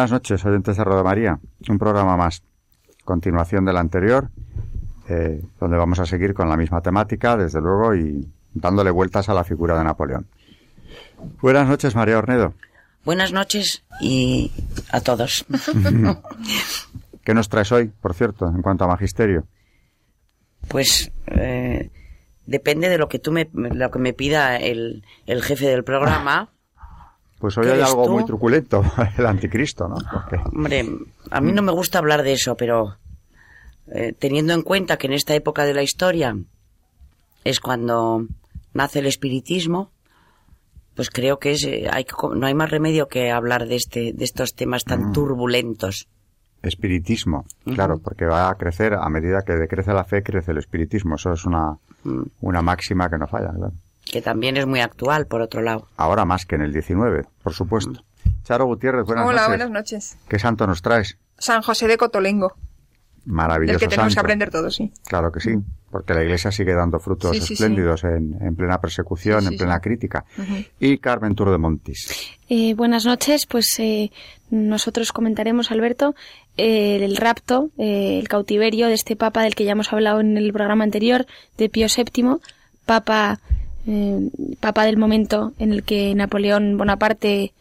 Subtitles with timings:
[0.00, 1.38] Buenas noches, oyentes de Roda María.
[1.68, 2.42] Un programa más.
[3.04, 4.30] Continuación del anterior,
[5.10, 9.34] eh, donde vamos a seguir con la misma temática, desde luego, y dándole vueltas a
[9.34, 10.26] la figura de Napoleón.
[11.42, 12.54] Buenas noches, María Ornedo.
[13.04, 14.50] Buenas noches y
[14.90, 15.44] a todos.
[17.22, 19.44] ¿Qué nos traes hoy, por cierto, en cuanto a magisterio?
[20.66, 21.90] Pues eh,
[22.46, 26.48] depende de lo que tú me, lo que me pida el, el jefe del programa.
[27.40, 28.84] Pues hoy hay algo muy truculento,
[29.18, 29.96] el anticristo, ¿no?
[30.52, 30.86] Hombre,
[31.30, 32.96] a mí no me gusta hablar de eso, pero
[33.86, 36.36] eh, teniendo en cuenta que en esta época de la historia
[37.42, 38.26] es cuando
[38.74, 39.90] nace el espiritismo,
[40.94, 44.24] pues creo que es, eh, hay, no hay más remedio que hablar de, este, de
[44.24, 45.12] estos temas tan mm.
[45.12, 46.08] turbulentos.
[46.60, 51.14] Espiritismo, claro, porque va a crecer a medida que decrece la fe, crece el espiritismo.
[51.14, 52.22] Eso es una, mm.
[52.42, 53.72] una máxima que no falla, claro
[54.10, 55.88] que también es muy actual, por otro lado.
[55.96, 58.04] Ahora más que en el 19, por supuesto.
[58.44, 59.38] Charo Gutiérrez, buenas noches.
[59.38, 60.16] Hola, buenas noches.
[60.28, 61.18] ¿Qué santo nos traes?
[61.38, 62.54] San José de Cotolengo.
[63.24, 63.78] Maravilloso.
[63.78, 64.92] Del que tenemos que aprender todos, sí.
[65.04, 65.54] Claro que sí,
[65.90, 70.24] porque la Iglesia sigue dando frutos espléndidos En, plena persecución, en plena crítica.
[70.78, 72.30] Y Carmen Tour de Montis.
[72.48, 74.10] Eh, buenas noches, pues eh,
[74.50, 76.14] nosotros comentaremos, Alberto,
[76.56, 80.52] eh, el rapto, el cautiverio de este Papa del que ya hemos hablado en el
[80.52, 81.26] programa anterior,
[81.58, 82.38] de Pío VII,
[82.86, 83.38] Papa
[83.90, 84.30] eh,
[84.60, 87.52] papa del momento en el que Napoleón Bonaparte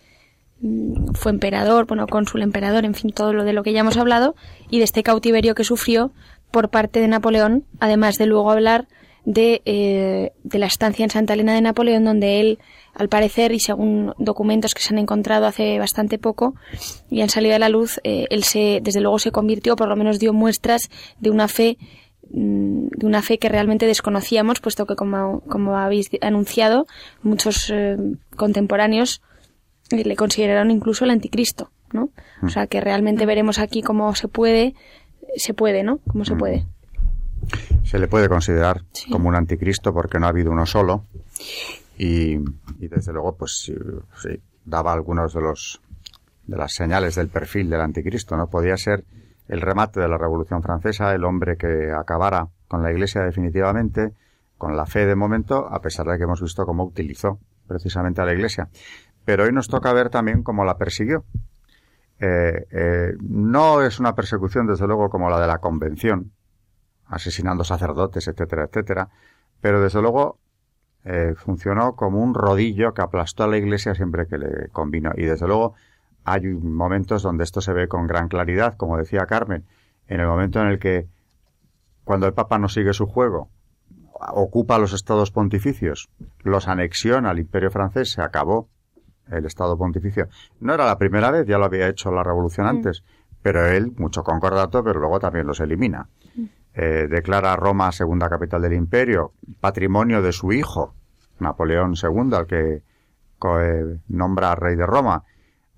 [0.61, 3.97] mm, fue emperador, bueno, cónsul emperador, en fin, todo lo de lo que ya hemos
[3.97, 4.35] hablado,
[4.69, 6.11] y de este cautiverio que sufrió
[6.51, 8.87] por parte de Napoleón, además de luego hablar
[9.25, 12.59] de, eh, la estancia en Santa Elena de Napoleón, donde él,
[12.93, 16.53] al parecer, y según documentos que se han encontrado hace bastante poco
[17.09, 19.95] y han salido a la luz, eh, él se, desde luego se convirtió, por lo
[19.95, 20.89] menos dio muestras
[21.19, 21.77] de una fe
[22.31, 26.85] de una fe que realmente desconocíamos, puesto que, como, como habéis anunciado,
[27.23, 27.97] muchos eh,
[28.35, 29.21] contemporáneos
[29.89, 32.09] le consideraron incluso el anticristo, ¿no?
[32.41, 32.49] O mm.
[32.49, 34.75] sea, que realmente veremos aquí cómo se puede,
[35.35, 35.99] se puede, ¿no?
[36.07, 36.37] Cómo se mm.
[36.37, 36.65] puede.
[37.83, 41.05] Se le puede considerar como un anticristo porque no ha habido uno solo
[41.97, 43.71] y, y desde luego, pues
[44.21, 45.81] sí, daba algunos de los
[46.45, 48.47] de las señales del perfil del anticristo, ¿no?
[48.49, 49.03] Podía ser
[49.49, 54.13] el remate de la Revolución Francesa, el hombre que acabara con la Iglesia definitivamente,
[54.57, 58.25] con la fe de momento, a pesar de que hemos visto cómo utilizó precisamente a
[58.25, 58.69] la Iglesia.
[59.25, 61.25] Pero hoy nos toca ver también cómo la persiguió.
[62.19, 66.31] Eh, eh, no es una persecución, desde luego, como la de la Convención,
[67.07, 69.09] asesinando sacerdotes, etcétera, etcétera,
[69.61, 70.37] pero desde luego
[71.05, 75.11] eh, funcionó como un rodillo que aplastó a la Iglesia siempre que le convino.
[75.15, 75.73] Y desde luego
[76.31, 79.65] hay momentos donde esto se ve con gran claridad, como decía Carmen,
[80.07, 81.07] en el momento en el que
[82.03, 83.49] cuando el Papa no sigue su juego,
[84.13, 86.09] ocupa los estados pontificios,
[86.43, 88.69] los anexiona al imperio francés, se acabó
[89.31, 90.27] el estado pontificio.
[90.59, 92.69] No era la primera vez, ya lo había hecho la revolución mm.
[92.69, 93.03] antes,
[93.41, 96.09] pero él, mucho concordato, pero luego también los elimina.
[96.35, 96.45] Mm.
[96.73, 100.93] Eh, declara a Roma segunda capital del imperio, patrimonio de su hijo,
[101.39, 102.83] Napoleón II, al que
[103.61, 105.23] eh, nombra rey de Roma,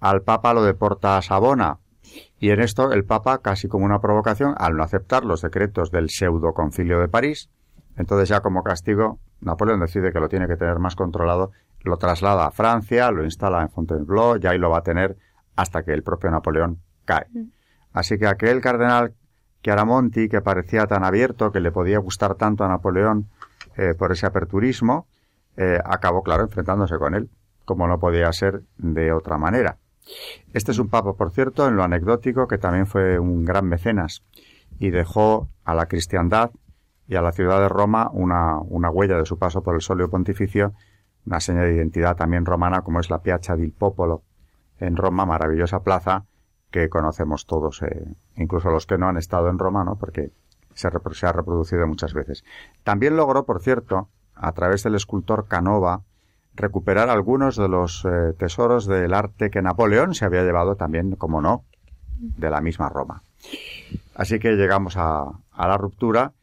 [0.01, 1.77] al Papa lo deporta a Sabona.
[2.39, 6.09] Y en esto el Papa, casi como una provocación, al no aceptar los decretos del
[6.09, 7.49] pseudo concilio de París,
[7.95, 11.51] entonces ya como castigo, Napoleón decide que lo tiene que tener más controlado,
[11.83, 15.17] lo traslada a Francia, lo instala en Fontainebleau, y ahí lo va a tener
[15.55, 17.27] hasta que el propio Napoleón cae.
[17.31, 17.51] Mm.
[17.93, 19.13] Así que aquel cardenal
[19.63, 23.29] Chiaramonti, que parecía tan abierto, que le podía gustar tanto a Napoleón
[23.77, 25.07] eh, por ese aperturismo,
[25.57, 27.29] eh, acabó, claro, enfrentándose con él,
[27.65, 29.77] como no podía ser de otra manera.
[30.53, 34.23] Este es un papa, por cierto, en lo anecdótico, que también fue un gran mecenas
[34.79, 36.51] y dejó a la cristiandad
[37.07, 40.09] y a la ciudad de Roma una, una huella de su paso por el solio
[40.09, 40.73] pontificio,
[41.25, 44.23] una seña de identidad también romana como es la Piazza del Popolo
[44.79, 46.25] en Roma, maravillosa plaza
[46.71, 48.07] que conocemos todos, eh,
[48.37, 49.97] incluso los que no han estado en Roma, ¿no?
[49.97, 50.31] porque
[50.73, 52.43] se, se ha reproducido muchas veces.
[52.83, 56.01] También logró, por cierto, a través del escultor Canova,
[56.53, 61.41] recuperar algunos de los eh, tesoros del arte que Napoleón se había llevado también, como
[61.41, 61.63] no,
[62.17, 63.23] de la misma Roma.
[64.15, 66.33] Así que llegamos a, a la ruptura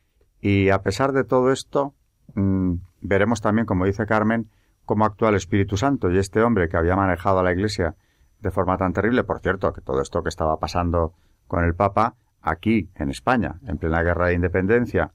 [0.41, 1.95] y a pesar de todo esto,
[2.35, 4.49] mm, veremos también, como dice Carmen,
[4.85, 7.95] cómo actúa el Espíritu Santo y este hombre que había manejado a la Iglesia
[8.41, 11.13] de forma tan terrible, por cierto, que todo esto que estaba pasando
[11.47, 15.13] con el Papa, aquí, en España, en plena guerra de independencia,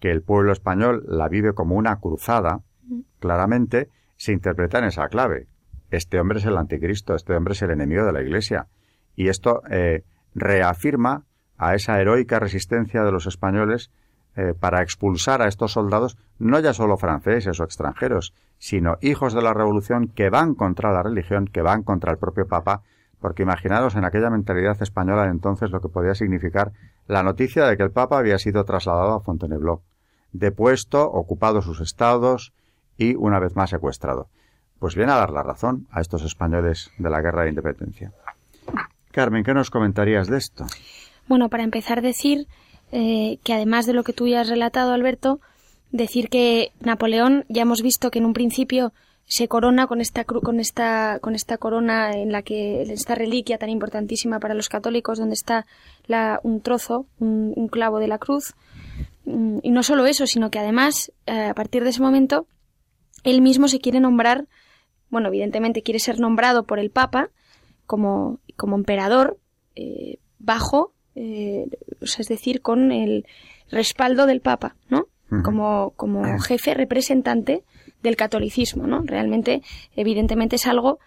[0.00, 2.60] que el pueblo español la vive como una cruzada,
[3.20, 5.46] claramente se interpreta en esa clave.
[5.90, 8.66] Este hombre es el anticristo, este hombre es el enemigo de la Iglesia.
[9.14, 10.04] Y esto eh,
[10.34, 11.24] reafirma
[11.56, 13.90] a esa heroica resistencia de los españoles
[14.36, 19.40] eh, para expulsar a estos soldados, no ya solo franceses o extranjeros, sino hijos de
[19.40, 22.82] la revolución que van contra la religión, que van contra el propio Papa,
[23.18, 26.72] porque imaginaros en aquella mentalidad española de entonces lo que podía significar
[27.06, 29.82] la noticia de que el Papa había sido trasladado a Fontainebleau,
[30.32, 32.52] depuesto, ocupado sus estados
[32.98, 34.28] y una vez más secuestrado.
[34.78, 38.12] Pues viene a dar la razón a estos españoles de la guerra de independencia.
[39.10, 40.66] Carmen, ¿qué nos comentarías de esto?
[41.28, 42.46] Bueno, para empezar, decir
[42.92, 45.40] eh, que además de lo que tú ya has relatado, Alberto,
[45.90, 48.92] decir que Napoleón ya hemos visto que en un principio
[49.26, 53.70] se corona con esta con esta con esta corona en la que esta reliquia tan
[53.70, 55.66] importantísima para los católicos donde está
[56.06, 58.54] la, un trozo un, clavo de la cruz
[59.24, 62.46] mm, y no solo eso sino que además eh, a partir de ese momento
[63.26, 64.46] él mismo se quiere nombrar
[65.10, 67.28] bueno evidentemente quiere ser nombrado por el Papa
[67.84, 69.38] como como emperador
[69.74, 71.66] eh, bajo eh,
[72.02, 73.26] es decir, con el
[73.70, 75.08] respaldo del Papa, ¿no?
[75.42, 77.64] Como, como jefe representante
[78.00, 79.02] del catolicismo, ¿no?
[79.02, 79.60] Realmente,
[79.96, 81.00] evidentemente, es algo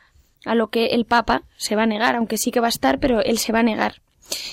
[0.45, 2.99] a lo que el Papa se va a negar, aunque sí que va a estar,
[2.99, 4.01] pero él se va a negar.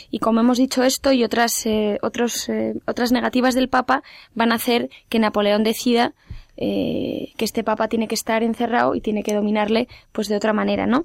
[0.08, 4.04] Y como hemos dicho esto y otras, eh, otros, eh, otras negativas del Papa
[4.34, 6.14] van a hacer que Napoleón decida
[6.56, 10.86] que este Papa tiene que estar encerrado y tiene que dominarle pues de otra manera,
[10.86, 11.02] ¿no?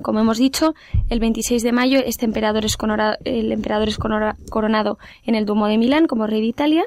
[0.00, 0.74] Como hemos dicho,
[1.10, 2.76] el 26 de mayo este emperador es
[3.24, 6.84] el emperador es coronado en el Duomo de Milán como rey de Italia.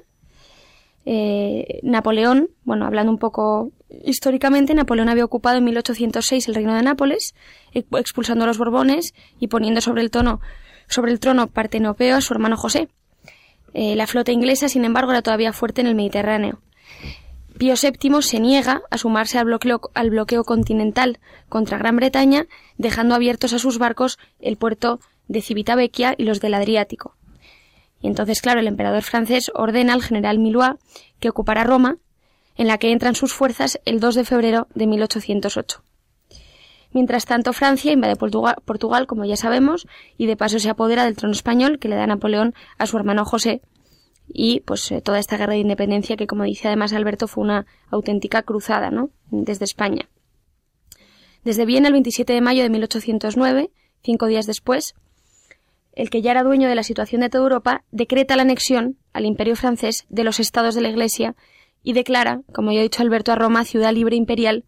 [1.06, 3.72] Eh, Napoleón, bueno, hablando un poco
[4.04, 7.36] históricamente, Napoleón había ocupado en 1806 el reino de Nápoles,
[7.74, 10.42] expulsando a los Borbones y poniendo sobre el, tono,
[10.88, 12.88] sobre el trono partenopeo a su hermano José.
[13.76, 16.60] Eh, la flota inglesa, sin embargo, era todavía fuerte en el Mediterráneo.
[17.58, 22.48] Pío VII se niega a sumarse al bloqueo, al bloqueo continental contra Gran Bretaña,
[22.78, 27.16] dejando abiertos a sus barcos el puerto de Civitavecchia y los del Adriático.
[28.02, 30.76] Y entonces, claro, el emperador francés ordena al general Milois
[31.20, 31.98] que ocupara Roma,
[32.58, 35.82] en la que entran sus fuerzas el 2 de febrero de 1808.
[36.92, 39.88] Mientras tanto, Francia invade Portugal, como ya sabemos,
[40.18, 43.26] y de paso se apodera del trono español que le da Napoleón a su hermano
[43.26, 43.62] José,
[44.28, 47.66] y pues eh, toda esta guerra de independencia que como dice además Alberto fue una
[47.90, 49.10] auténtica cruzada, ¿no?
[49.30, 50.10] Desde España.
[51.44, 53.70] Desde Viena el 27 de mayo de 1809,
[54.02, 54.96] cinco días después,
[55.94, 59.26] el que ya era dueño de la situación de toda Europa decreta la anexión al
[59.26, 61.36] Imperio francés de los estados de la Iglesia
[61.84, 64.66] y declara, como ya ha dicho Alberto, a Roma ciudad libre imperial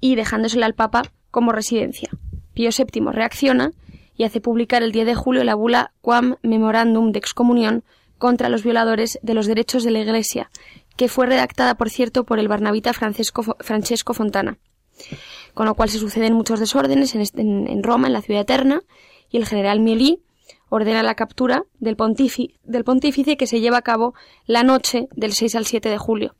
[0.00, 2.10] y dejándosela al Papa como residencia.
[2.54, 3.72] Pío VII reacciona
[4.16, 7.84] y hace publicar el 10 de julio la bula Quam Memorandum de Excomunión
[8.18, 10.50] contra los violadores de los derechos de la Iglesia,
[10.96, 14.58] que fue redactada, por cierto, por el barnabita Francesco Fontana.
[15.54, 18.82] Con lo cual se suceden muchos desórdenes en, Roma, en la ciudad eterna,
[19.30, 20.22] y el general Mieli
[20.68, 24.14] ordena la captura del, pontífice que se lleva a cabo
[24.46, 26.34] la noche del 6 al 7 de julio.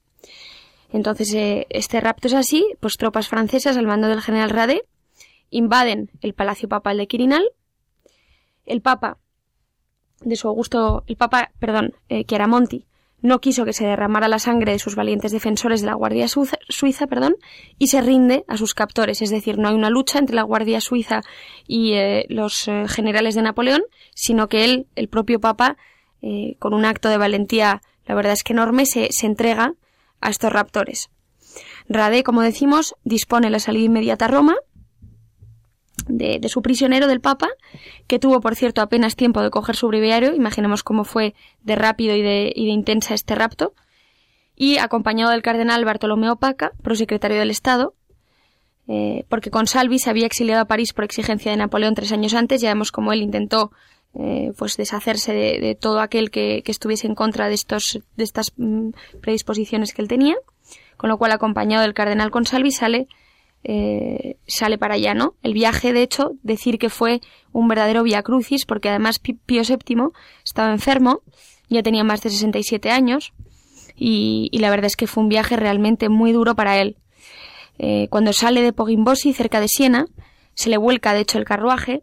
[0.93, 4.85] Entonces, eh, este rapto es así, pues tropas francesas al mando del general Rade
[5.51, 7.51] invaden el palacio papal de Quirinal.
[8.65, 9.19] El papa
[10.21, 12.87] de su Augusto, el Papa, perdón, eh, Chiaramonti,
[13.21, 17.07] no quiso que se derramara la sangre de sus valientes defensores de la Guardia Suiza,
[17.09, 17.37] perdón,
[17.77, 19.23] y se rinde a sus captores.
[19.23, 21.23] Es decir, no hay una lucha entre la Guardia Suiza
[21.67, 23.83] y eh, los eh, generales de Napoleón,
[24.15, 25.77] sino que él, el propio Papa,
[26.59, 29.75] con un acto de valentía, la verdad es que enorme, se, se entrega
[30.21, 31.11] a estos raptores.
[31.89, 34.57] Rade, como decimos, dispone la salida inmediata a Roma
[36.09, 37.49] de, su prisionero del Papa,
[38.07, 42.15] que tuvo, por cierto, apenas tiempo de coger su breviario, imaginemos cómo fue de rápido
[42.15, 43.75] y de, y de intensa este rapto,
[44.57, 47.95] y acompañado del cardenal Bartolomeo Paca, prosecretario del Estado,
[48.89, 52.63] eh, porque Consalvi se había exiliado a París por exigencia de Napoleón tres años antes,
[52.63, 53.71] ya vemos cómo él intentó
[54.15, 58.91] eh, pues deshacerse de, todo aquel que, estuviese en contra de estos de estas mm,
[59.21, 60.37] predisposiciones que él tenía,
[60.97, 63.07] con lo cual acompañado del cardenal Consalvi sale
[63.65, 65.35] eh, sale para allá, ¿no?
[65.43, 67.21] El viaje, de hecho, decir que fue
[67.53, 70.11] un verdadero via crucis, porque además Pío VII
[70.45, 71.23] estaba enfermo,
[71.69, 73.33] ya tenía más de 67 años,
[73.97, 76.97] y, la verdad es que fue un viaje realmente muy duro para él.
[77.79, 80.07] Eh, cuando sale de Pogimbosi, cerca de Siena,
[80.55, 82.03] se le vuelca, de hecho, el carruaje,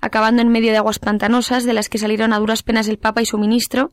[0.00, 3.22] acabando en medio de aguas pantanosas, de las que salieron a duras penas el Papa
[3.22, 3.92] y su ministro,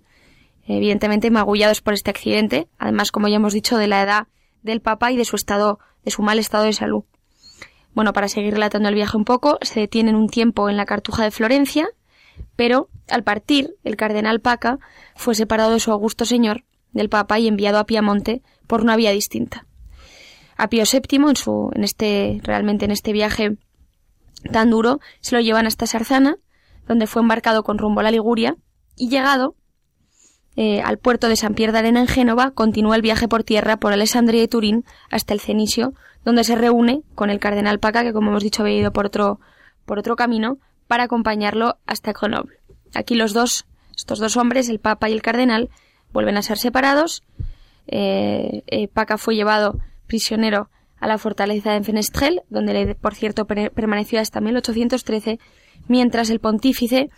[0.65, 4.27] evidentemente magullados por este accidente, además, como ya hemos dicho, de la edad
[4.63, 7.03] del Papa y de su estado, de su mal estado de salud.
[7.93, 11.23] Bueno, para seguir relatando el viaje un poco, se detienen un tiempo en la Cartuja
[11.23, 11.89] de Florencia,
[12.55, 14.79] pero al partir, el cardenal Paca
[15.15, 19.11] fue separado de su augusto señor, del Papa, y enviado a Piamonte por una vía
[19.11, 19.65] distinta.
[20.57, 23.57] A Pío VII, en su, en este, realmente en este viaje
[24.51, 26.37] tan duro, se lo llevan hasta Sarzana,
[26.87, 28.55] donde fue embarcado con rumbo a la Liguria,
[28.95, 29.55] y llegado
[30.57, 33.77] eh, al puerto de San Pierre de Arena en Génova, continúa el viaje por tierra
[33.77, 35.93] por Alessandria y Turín hasta el Cenicio,
[36.25, 39.39] donde se reúne con el cardenal Paca, que como hemos dicho había ido por otro,
[39.85, 42.57] por otro camino, para acompañarlo hasta Grenoble.
[42.93, 43.65] Aquí los dos,
[43.95, 45.69] estos dos hombres, el Papa y el cardenal,
[46.11, 47.23] vuelven a ser separados.
[47.87, 54.19] Eh, eh, Paca fue llevado prisionero a la fortaleza de Fenestrel, donde, por cierto, permaneció
[54.19, 55.39] hasta 1813,
[55.87, 57.09] mientras el pontífice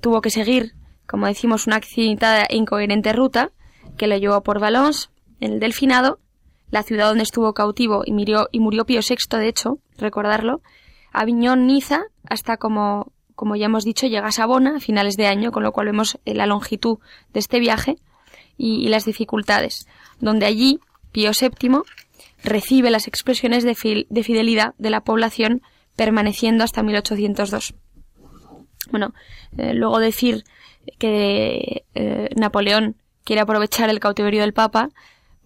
[0.00, 0.74] tuvo que seguir
[1.10, 3.50] como decimos, una accidentada e incoherente ruta
[3.98, 5.08] que lo llevó por Valence,
[5.40, 6.20] en el Delfinado,
[6.70, 10.62] la ciudad donde estuvo cautivo y murió, y murió Pío VI, de hecho, recordarlo,
[11.12, 15.50] Aviñón, Niza, hasta como, como ya hemos dicho, llega a Sabona a finales de año,
[15.50, 16.98] con lo cual vemos eh, la longitud
[17.32, 17.96] de este viaje
[18.56, 19.88] y, las dificultades,
[20.20, 20.78] donde allí
[21.10, 21.80] Pío VII
[22.44, 25.62] recibe las expresiones de, de fidelidad de la población
[25.96, 27.74] permaneciendo hasta 1802.
[28.92, 29.12] Bueno,
[29.58, 30.44] eh, luego decir
[30.98, 34.90] que eh, Napoleón quiere aprovechar el cautiverio del Papa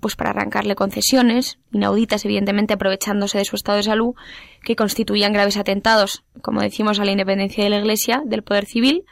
[0.00, 4.14] pues para arrancarle concesiones, inauditas evidentemente aprovechándose de su estado de salud,
[4.62, 9.06] que constituían graves atentados, como decimos, a la independencia de la Iglesia, del poder civil,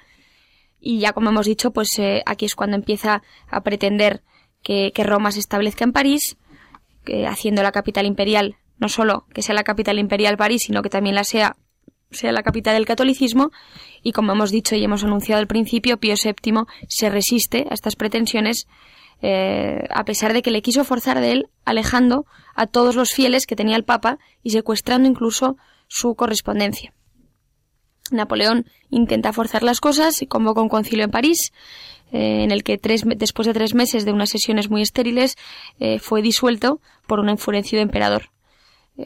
[0.79, 4.23] y ya como hemos dicho, pues eh, aquí es cuando empieza a pretender
[4.63, 6.37] que, Roma se establezca en París,
[7.27, 11.15] haciendo la capital imperial, no solo que sea la capital imperial París, sino que también
[11.15, 11.57] la sea
[12.13, 13.51] sea la capital del catolicismo
[14.03, 17.97] y como hemos dicho y hemos anunciado al principio, Pío VII se resiste a estas
[17.97, 18.67] pretensiones
[19.25, 22.27] eh, a pesar de que le quiso forzar de él, alejando
[22.57, 26.93] a todos los fieles que tenía el Papa y secuestrando incluso su correspondencia.
[28.11, 31.53] Napoleón intenta forzar las cosas y convoca un concilio en París,
[32.11, 35.37] eh, en el que tres, después de tres meses de unas sesiones muy estériles
[35.79, 38.31] eh, fue disuelto por un enfurecido emperador.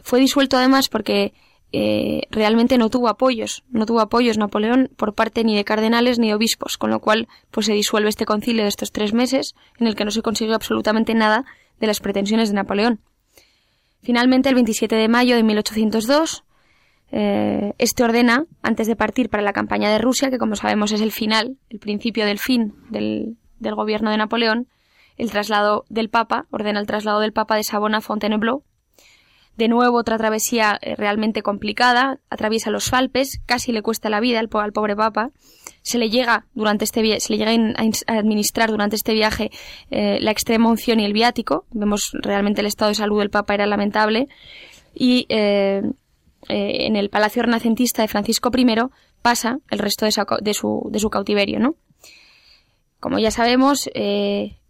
[0.02, 1.34] fue disuelto además porque
[1.73, 6.28] eh, realmente no tuvo apoyos, no tuvo apoyos Napoleón por parte ni de cardenales ni
[6.28, 9.87] de obispos, con lo cual pues se disuelve este concilio de estos tres meses en
[9.87, 11.44] el que no se consiguió absolutamente nada
[11.80, 13.00] de las pretensiones de Napoleón.
[14.02, 16.44] Finalmente, el 27 de mayo de 1802,
[17.11, 21.00] eh, este ordena, antes de partir para la campaña de Rusia, que como sabemos es
[21.00, 24.68] el final, el principio del fin del, del gobierno de Napoleón,
[25.16, 28.62] el traslado del Papa, ordena el traslado del Papa de Sabona a Fontainebleau,
[29.56, 34.38] de nuevo otra travesía eh, realmente complicada, atraviesa los Alpes, casi le cuesta la vida
[34.38, 35.30] al, pobre papa.
[35.82, 37.52] Se le llega durante este se le llega
[38.06, 39.50] a administrar durante este viaje
[39.90, 41.64] eh, la extrema unción y el viático.
[41.70, 44.28] Vemos realmente el estado de salud del papa era lamentable
[44.94, 45.82] y eh,
[46.48, 48.66] en el palacio renacentista de Francisco I
[49.22, 50.12] pasa el resto de,
[50.54, 51.75] su, de su cautiverio, ¿no?
[53.00, 53.88] Como ya sabemos,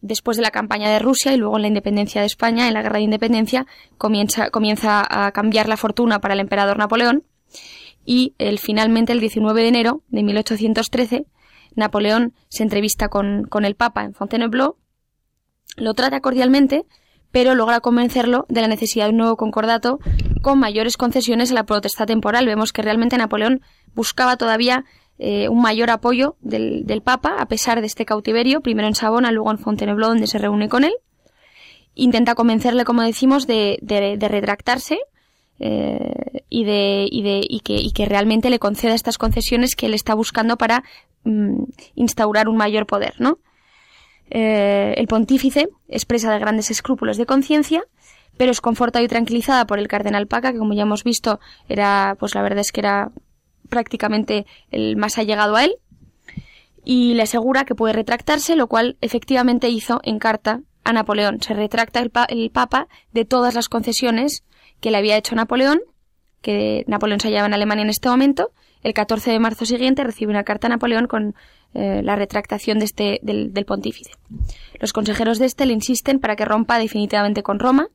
[0.07, 2.83] después de la campaña de Rusia y luego en la independencia de España, en la
[2.83, 3.67] guerra de independencia,
[3.99, 7.25] comienza, comienza a cambiar la fortuna para el emperador Napoleón
[8.05, 11.27] y el, finalmente el 19 de enero de 1813
[11.75, 14.77] Napoleón se entrevista con, con el Papa en Fontainebleau,
[15.77, 16.87] lo trata cordialmente,
[17.31, 19.99] pero logra convencerlo de la necesidad de un nuevo concordato
[20.43, 22.47] con mayores concesiones a la protesta temporal.
[22.47, 23.61] Vemos que realmente Napoleón
[23.95, 24.85] buscaba todavía
[25.19, 29.33] eh, un mayor apoyo del, del, Papa, a pesar de este cautiverio, primero en Sabona,
[29.33, 30.95] luego en Fontainebleau, donde se reúne con él.
[31.95, 34.99] Intenta convencerle, como decimos, de, de, retractarse
[35.59, 39.87] eh, y, de, y, de, y, que, y que realmente le conceda estas concesiones que
[39.87, 40.85] él está buscando para
[41.25, 41.63] mm,
[41.95, 43.39] instaurar un mayor poder, ¿no?
[44.29, 47.85] Eh, el pontífice expresa de grandes escrúpulos de conciencia,
[48.37, 52.17] pero es confortada y tranquilizada por el cardenal Paca, que como ya hemos visto era,
[52.19, 53.13] pues la verdad es que era
[53.69, 55.77] prácticamente el más allegado a él,
[56.87, 61.43] y le asegura que puede retractarse, lo cual efectivamente hizo en carta a Napoleón.
[61.43, 64.45] Se retracta el, Papa de todas las concesiones
[64.81, 65.81] que le había hecho Napoleón,
[66.43, 68.53] que Napoleón se hallaba en Alemania en este momento.
[68.85, 71.35] El 14 de marzo siguiente recibe una carta a Napoleón con
[71.75, 74.13] eh, la retractación de este, del, del, pontífice.
[74.79, 77.89] Los consejeros de este le insisten para que rompa definitivamente con Roma,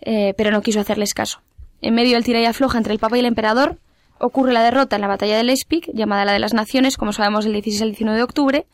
[0.00, 1.40] eh, pero no quiso hacerles caso.
[1.82, 3.78] En medio del tira y afloja entre el Papa y el emperador,
[4.20, 7.46] ocurre la derrota en la batalla de Leipzig, llamada la de las Naciones, como sabemos
[7.46, 8.66] el 16 al 19 de octubre,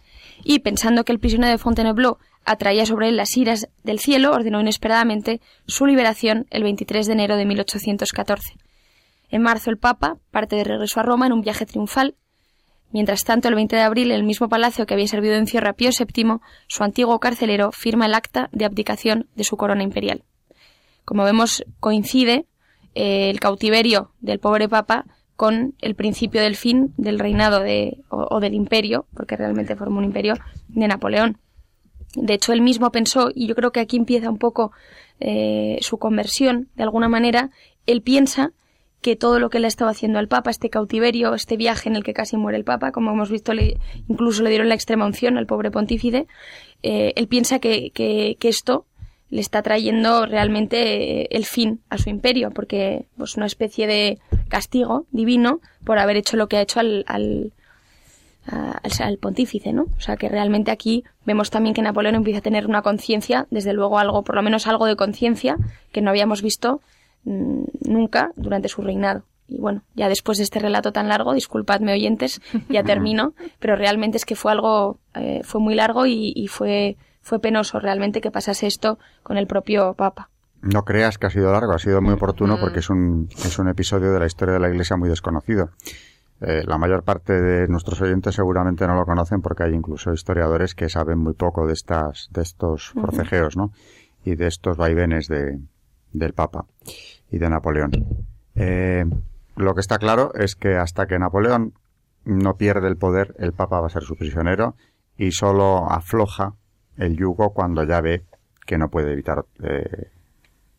[0.45, 4.61] y pensando que el prisionero de Fontainebleau atraía sobre él las iras del cielo, ordenó
[4.61, 8.57] inesperadamente su liberación el 23 de enero de 1814.
[9.31, 12.17] En marzo el Papa parte de regreso a Roma en un viaje triunfal,
[12.93, 15.69] Mientras tanto, el 20 de abril, en el mismo palacio que había servido de encierro
[15.69, 16.39] a Pío VII,
[16.69, 20.23] su antiguo carcelero firma el acta de abdicación de su corona imperial.
[21.05, 22.47] Como vemos, coincide
[22.95, 25.05] eh, el cautiverio del pobre papa
[25.37, 30.05] con el principio del fin del reinado de, o, del imperio, porque realmente formó un
[30.05, 30.35] imperio,
[30.69, 31.39] de Napoleón.
[32.15, 34.73] De hecho, él mismo pensó, y yo creo que aquí empieza un poco
[35.21, 37.51] eh, su conversión, de alguna manera,
[37.87, 38.53] él piensa
[39.03, 42.03] que todo lo que le estaba haciendo al Papa, este cautiverio, este viaje en el
[42.03, 43.79] que casi muere el Papa, como hemos visto, le,
[44.09, 46.27] incluso le dieron la extrema unción al pobre pontífice,
[46.83, 48.87] eh, él piensa que, que, que, esto
[49.31, 54.19] le está trayendo realmente eh, el fin a su imperio, porque pues una especie de
[54.49, 57.53] castigo divino por haber hecho lo que ha hecho al, al,
[58.47, 59.87] al, pontífice, ¿no?
[59.97, 63.73] O sea que realmente aquí vemos también que Napoleón empieza a tener una conciencia, desde
[63.73, 65.57] luego algo, por lo menos algo de conciencia,
[65.93, 66.81] que no habíamos visto
[67.25, 69.25] mmm, nunca durante su reinado.
[69.49, 74.19] Y bueno, ya después de este relato tan largo, disculpadme oyentes, ya termino, pero realmente
[74.19, 78.31] es que fue algo, eh, fue muy largo y, y fue fue penoso realmente que
[78.31, 80.31] pasase esto con el propio Papa.
[80.63, 83.69] No creas que ha sido largo, ha sido muy oportuno porque es un, es un
[83.69, 85.71] episodio de la historia de la Iglesia muy desconocido.
[86.41, 90.77] Eh, la mayor parte de nuestros oyentes seguramente no lo conocen porque hay incluso historiadores
[90.77, 93.73] que saben muy poco de estas, de estos forcejeos, ¿no?
[94.25, 95.59] Y de estos vaivenes de,
[96.13, 96.67] del Papa
[97.31, 97.91] y de Napoleón.
[98.55, 99.05] Eh,
[99.57, 101.75] lo que está claro es que hasta que Napoleón
[102.25, 104.77] no pierde el poder, el Papa va a ser su prisionero
[105.17, 106.55] y solo afloja
[106.99, 108.25] el yugo cuando ya ve
[108.65, 110.11] que no puede evitar eh,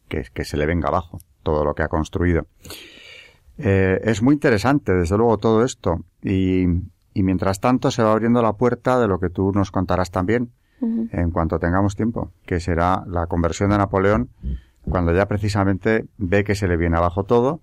[0.08, 2.46] que, que, se le venga abajo todo lo que ha construido.
[3.58, 6.02] Eh, es muy interesante, desde luego, todo esto.
[6.22, 6.66] Y,
[7.14, 10.52] y, mientras tanto se va abriendo la puerta de lo que tú nos contarás también,
[10.82, 11.10] uh -huh.
[11.12, 14.30] en cuanto tengamos tiempo, que será la conversión de Napoleón,
[14.88, 17.62] cuando ya precisamente ve que se le viene abajo todo.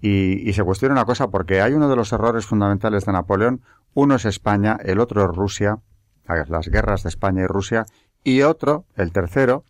[0.00, 3.60] Y, y se cuestiona una cosa, porque hay uno de los errores fundamentales de Napoleón.
[3.94, 5.78] Uno es España, el otro es Rusia,
[6.26, 7.84] las guerras de España y Rusia,
[8.24, 9.64] y otro, el tercero,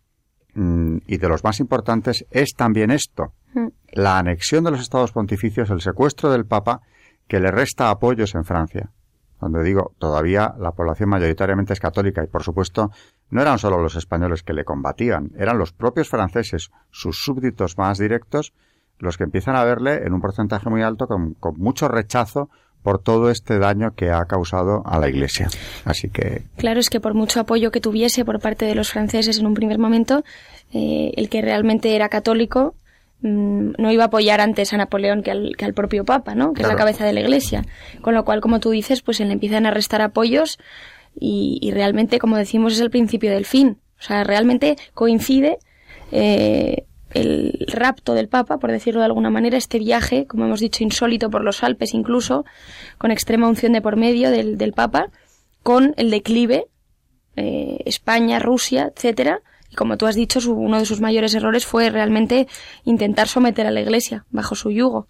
[0.53, 3.67] mmm, y de los más importantes, es también esto, mm.
[3.93, 6.81] la anexión de los estados pontificios, el secuestro del Papa,
[7.27, 8.91] que le resta apoyos en Francia.
[9.39, 12.91] Donde digo, todavía la población mayoritariamente es católica y por supuesto
[13.29, 17.97] no eran solo los españoles que le combatían, eran los propios franceses, sus súbditos más
[17.97, 18.53] directos,
[18.99, 22.49] los que empiezan a verle en un porcentaje muy alto con, con mucho rechazo
[22.83, 25.49] por todo este daño que ha causado a la Iglesia.
[25.85, 26.43] Así que.
[26.57, 29.53] Claro, es que por mucho apoyo que tuviese por parte de los franceses en un
[29.53, 30.23] primer momento,
[30.73, 32.75] eh, el que realmente era católico
[33.21, 36.53] mmm, no iba a apoyar antes a Napoleón que al, que al propio Papa, ¿no?
[36.53, 36.73] Que claro.
[36.73, 37.65] es la cabeza de la Iglesia.
[38.01, 40.59] Con lo cual, como tú dices, pues se le empiezan a restar apoyos
[41.19, 43.77] y, y realmente, como decimos, es el principio del fin.
[43.99, 45.57] O sea, realmente coincide.
[46.11, 46.83] Eh,
[47.13, 51.29] el rapto del Papa, por decirlo de alguna manera, este viaje, como hemos dicho, insólito
[51.29, 52.45] por los Alpes incluso,
[52.97, 55.09] con extrema unción de por medio del, del Papa,
[55.61, 56.67] con el declive,
[57.35, 59.41] eh, España, Rusia, etcétera.
[59.69, 62.47] Y como tú has dicho, su, uno de sus mayores errores fue realmente
[62.83, 65.07] intentar someter a la Iglesia bajo su yugo.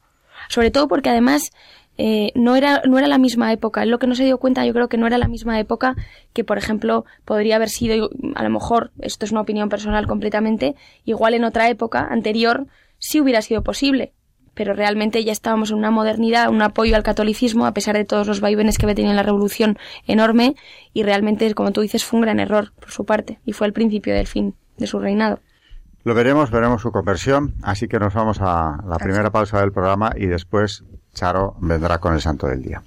[0.49, 1.51] Sobre todo porque además
[1.97, 3.85] eh, no era no era la misma época.
[3.85, 5.95] Lo que no se dio cuenta, yo creo que no era la misma época
[6.33, 10.75] que, por ejemplo, podría haber sido, a lo mejor, esto es una opinión personal completamente,
[11.05, 14.13] igual en otra época anterior sí hubiera sido posible.
[14.55, 18.27] Pero realmente ya estábamos en una modernidad, un apoyo al catolicismo, a pesar de todos
[18.27, 20.55] los vaivenes que había tenido la revolución enorme,
[20.93, 23.73] y realmente, como tú dices, fue un gran error por su parte, y fue el
[23.73, 25.39] principio del fin de su reinado.
[26.03, 30.11] Lo veremos, veremos su conversión, así que nos vamos a la primera pausa del programa
[30.15, 32.81] y después Charo vendrá con el santo del día.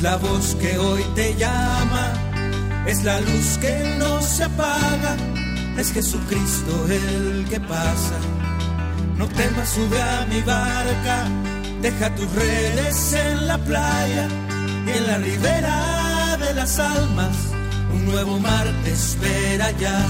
[0.00, 2.14] Es la voz que hoy te llama,
[2.86, 5.14] es la luz que no se apaga,
[5.76, 8.18] es Jesucristo el que pasa.
[9.18, 11.28] No temas, sube a mi barca,
[11.82, 14.26] deja tus redes en la playa
[14.86, 17.36] y en la ribera de las almas
[17.92, 20.02] un nuevo mar te espera ya.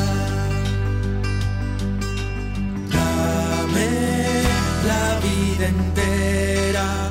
[2.93, 3.89] Dame
[4.87, 7.11] la vida entera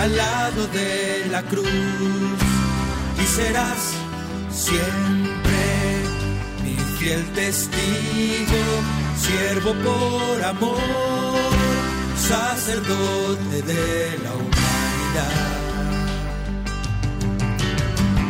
[0.00, 1.68] al lado de la cruz
[3.22, 3.82] y serás
[4.50, 5.60] siempre
[6.64, 8.62] mi fiel testigo
[9.18, 11.50] si siervo por amor,
[12.16, 15.50] sacerdote de la humanidad.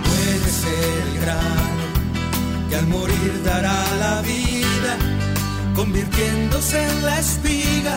[0.09, 1.85] Puede ser el grano
[2.69, 4.93] que al morir dará la vida,
[5.77, 7.97] convirtiéndose en la espiga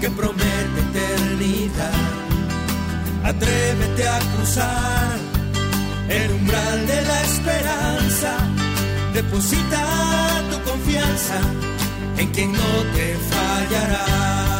[0.00, 2.23] que promete eternidad.
[3.24, 5.16] Atrévete a cruzar
[6.10, 8.36] el umbral de la esperanza.
[9.14, 9.84] Deposita
[10.50, 11.40] tu confianza
[12.18, 14.53] en quien no te fallará.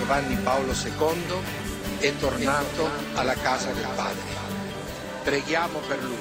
[0.00, 4.22] Giovanni Paolo II è tornato alla casa del Padre.
[5.22, 6.16] Preghiamo per lui.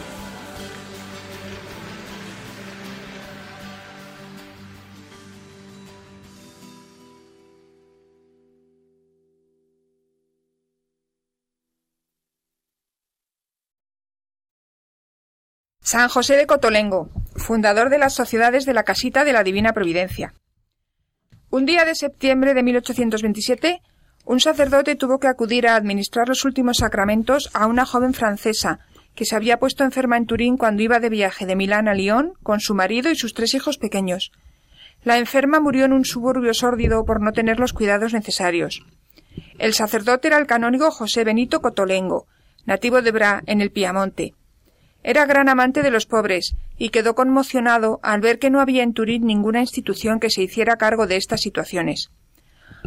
[15.82, 20.34] San José de Cotolengo, fundador de las Sociedades de la Casita de la Divina Providencia.
[21.52, 23.82] Un día de septiembre de 1827,
[24.26, 28.82] un sacerdote tuvo que acudir a administrar los últimos sacramentos a una joven francesa
[29.16, 32.34] que se había puesto enferma en Turín cuando iba de viaje de Milán a Lyon
[32.44, 34.32] con su marido y sus tres hijos pequeños.
[35.04, 38.86] La enferma murió en un suburbio sórdido por no tener los cuidados necesarios.
[39.58, 42.28] El sacerdote era el canónigo José Benito Cotolengo,
[42.68, 44.36] nativo de Bra, en el Piamonte.
[45.04, 48.94] Era gran amante de los pobres y quedó conmocionado al ver que no había en
[48.94, 52.12] Turín ninguna institución que se hiciera cargo de estas situaciones.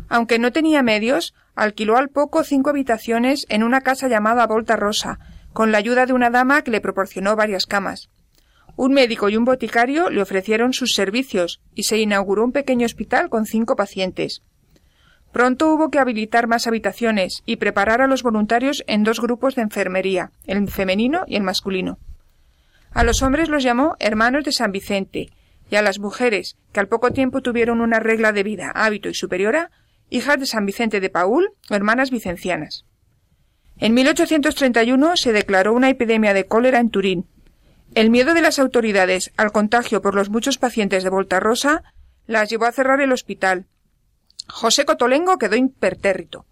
[0.09, 5.19] Aunque no tenía medios, alquiló al poco cinco habitaciones en una casa llamada Volta Rosa,
[5.53, 8.09] con la ayuda de una dama que le proporcionó varias camas.
[8.77, 13.29] Un médico y un boticario le ofrecieron sus servicios y se inauguró un pequeño hospital
[13.29, 14.43] con cinco pacientes.
[15.33, 19.63] Pronto hubo que habilitar más habitaciones y preparar a los voluntarios en dos grupos de
[19.63, 21.99] enfermería, el femenino y el masculino.
[22.93, 25.31] A los hombres los llamó hermanos de San Vicente,
[25.71, 29.15] y a las mujeres, que al poco tiempo tuvieron una regla de vida, hábito y
[29.15, 29.71] superiora,
[30.11, 32.85] hijas de San Vicente de Paúl o hermanas vicencianas.
[33.79, 37.27] En 1831 se declaró una epidemia de cólera en Turín.
[37.95, 41.83] El miedo de las autoridades al contagio por los muchos pacientes de Volta Rosa
[42.27, 43.65] las llevó a cerrar el hospital.
[44.49, 46.47] José Cotolengo quedó impertérrito.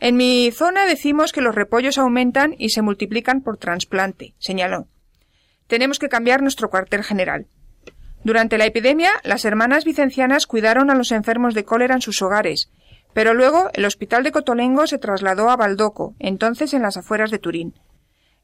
[0.00, 4.88] En mi zona decimos que los repollos aumentan y se multiplican por trasplante, señaló.
[5.66, 7.46] Tenemos que cambiar nuestro cuartel general.
[8.22, 12.70] Durante la epidemia, las hermanas vicencianas cuidaron a los enfermos de cólera en sus hogares,
[13.14, 17.38] pero luego el hospital de Cotolengo se trasladó a Baldoco, entonces en las afueras de
[17.38, 17.74] Turín.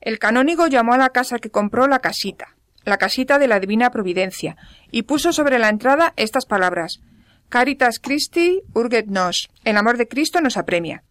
[0.01, 3.91] El canónigo llamó a la casa que compró la casita, la casita de la Divina
[3.91, 4.57] Providencia,
[4.91, 7.01] y puso sobre la entrada estas palabras
[7.53, 11.05] Caritas Christi urget nos, el amor de Cristo nos apremia.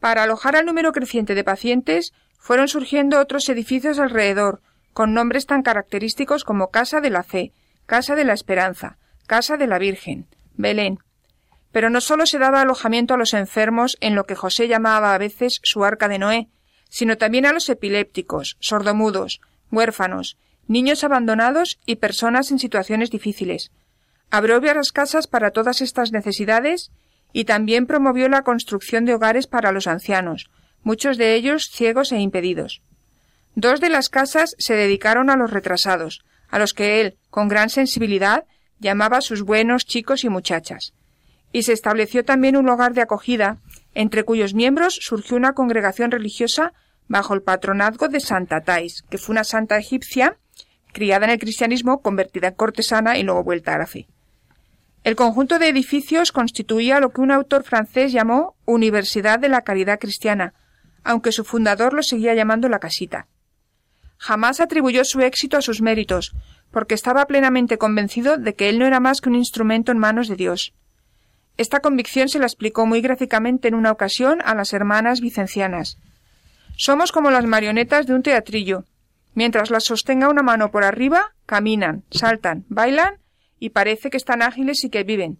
[0.00, 4.60] Para alojar al número creciente de pacientes, fueron surgiendo otros edificios alrededor,
[4.92, 7.54] con nombres tan característicos como Casa de la Fe,
[7.86, 10.26] Casa de la Esperanza, Casa de la Virgen,
[10.58, 10.98] Belén.
[11.70, 15.18] Pero no sólo se daba alojamiento a los enfermos en lo que José llamaba a
[15.18, 16.48] veces su arca de Noé,
[16.90, 20.36] sino también a los epilépticos, sordomudos, huérfanos,
[20.68, 23.70] niños abandonados y personas en situaciones difíciles.
[24.32, 26.90] Abrió varias casas para todas estas necesidades
[27.34, 30.48] y también promovió la construcción de hogares para los ancianos,
[30.82, 32.80] muchos de ellos ciegos e impedidos.
[33.56, 37.68] Dos de las casas se dedicaron a los retrasados, a los que él, con gran
[37.68, 38.46] sensibilidad,
[38.80, 40.94] llamaba sus buenos chicos y muchachas.
[41.52, 43.58] Y se estableció también un hogar de acogida,
[43.92, 46.72] entre cuyos miembros surgió una congregación religiosa
[47.06, 50.38] bajo el patronazgo de Santa Tais, que fue una santa egipcia
[50.94, 54.06] criada en el cristianismo, convertida en cortesana y luego vuelta a la fe.
[55.04, 59.98] El conjunto de edificios constituía lo que un autor francés llamó Universidad de la Caridad
[59.98, 60.54] Cristiana,
[61.02, 63.26] aunque su fundador lo seguía llamando la casita.
[64.16, 66.36] Jamás atribuyó su éxito a sus méritos,
[66.70, 70.28] porque estaba plenamente convencido de que él no era más que un instrumento en manos
[70.28, 70.72] de Dios.
[71.56, 75.98] Esta convicción se la explicó muy gráficamente en una ocasión a las hermanas vicencianas.
[76.76, 78.84] Somos como las marionetas de un teatrillo.
[79.34, 83.21] Mientras las sostenga una mano por arriba, caminan, saltan, bailan
[83.62, 85.38] y parece que están ágiles y que viven.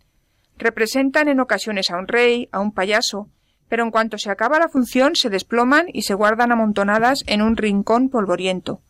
[0.56, 3.28] Representan en ocasiones a un rey, a un payaso,
[3.68, 7.56] pero en cuanto se acaba la función se desploman y se guardan amontonadas en un
[7.56, 8.80] rincón polvoriento.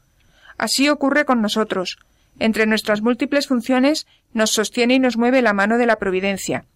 [0.59, 1.97] Así ocurre con nosotros.
[2.41, 6.67] Entre nuestras múltiples funciones nos sostiene y nos mueve la mano de la providencia.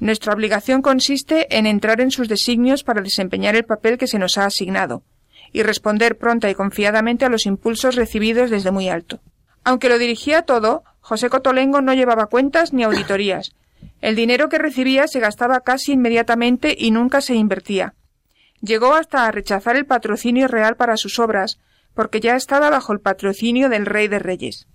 [0.00, 4.36] Nuestra obligación consiste en entrar en sus designios para desempeñar el papel que se nos
[4.36, 5.04] ha asignado
[5.52, 9.20] y responder pronta y confiadamente a los impulsos recibidos desde muy alto.
[9.62, 13.54] Aunque lo dirigía todo, José Cotolengo no llevaba cuentas ni auditorías.
[14.00, 17.92] El dinero que recibía se gastaba casi inmediatamente y nunca se invertía.
[18.62, 21.58] Llegó hasta a rechazar el patrocinio real para sus obras,
[21.92, 24.66] porque ya estaba bajo el patrocinio del Rey de Reyes.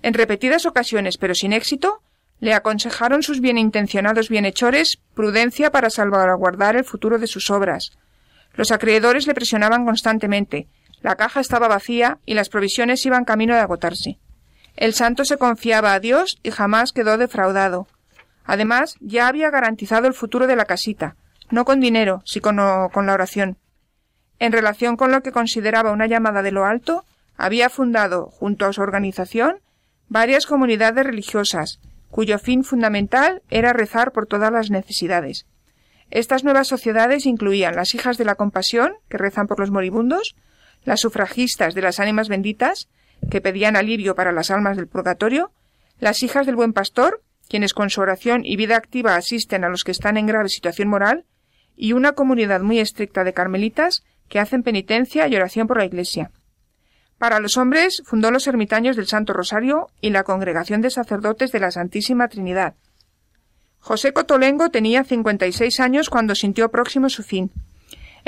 [0.00, 2.00] En repetidas ocasiones, pero sin éxito,
[2.40, 7.90] le aconsejaron sus bienintencionados bienhechores prudencia para salvaguardar el futuro de sus obras.
[8.54, 10.66] Los acreedores le presionaban constantemente,
[11.02, 14.18] la caja estaba vacía y las provisiones iban camino de agotarse.
[14.78, 17.88] El santo se confiaba a Dios y jamás quedó defraudado.
[18.44, 21.16] Además, ya había garantizado el futuro de la casita,
[21.50, 23.58] no con dinero, sino con la oración.
[24.38, 27.04] En relación con lo que consideraba una llamada de lo alto,
[27.36, 29.58] había fundado, junto a su organización,
[30.06, 35.44] varias comunidades religiosas, cuyo fin fundamental era rezar por todas las necesidades.
[36.12, 40.36] Estas nuevas sociedades incluían las hijas de la compasión, que rezan por los moribundos,
[40.84, 42.88] las sufragistas de las ánimas benditas,
[43.30, 45.52] que pedían alivio para las almas del purgatorio,
[45.98, 49.84] las hijas del buen pastor, quienes con su oración y vida activa asisten a los
[49.84, 51.24] que están en grave situación moral,
[51.76, 56.30] y una comunidad muy estricta de carmelitas que hacen penitencia y oración por la Iglesia.
[57.18, 61.60] Para los hombres fundó los ermitaños del Santo Rosario y la Congregación de Sacerdotes de
[61.60, 62.74] la Santísima Trinidad.
[63.80, 67.50] José Cotolengo tenía cincuenta y seis años cuando sintió próximo su fin.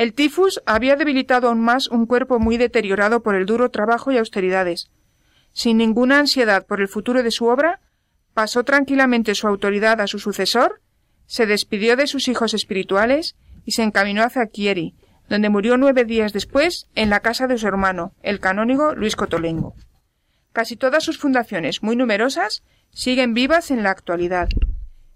[0.00, 4.16] El tifus había debilitado aún más un cuerpo muy deteriorado por el duro trabajo y
[4.16, 4.90] austeridades.
[5.52, 7.80] Sin ninguna ansiedad por el futuro de su obra,
[8.32, 10.80] pasó tranquilamente su autoridad a su sucesor,
[11.26, 13.36] se despidió de sus hijos espirituales
[13.66, 14.94] y se encaminó hacia Chieri,
[15.28, 19.74] donde murió nueve días después en la casa de su hermano, el canónigo Luis Cotolengo.
[20.54, 24.48] Casi todas sus fundaciones, muy numerosas, siguen vivas en la actualidad.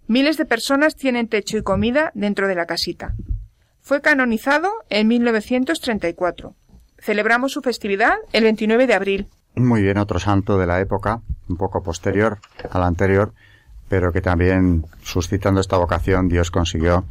[0.09, 3.15] Miles de personas tienen techo y comida dentro de la casita.
[3.87, 6.55] Fue canonizado en 1934.
[6.99, 9.29] Celebramos su festividad el 29 de abril.
[9.57, 11.21] Muy bien, otro santo de la época,
[11.51, 12.39] un poco posterior
[12.71, 13.35] al anterior,
[13.91, 17.05] pero que también, suscitando esta vocación, Dios consiguió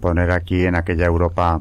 [0.00, 1.60] poner aquí en aquella Europa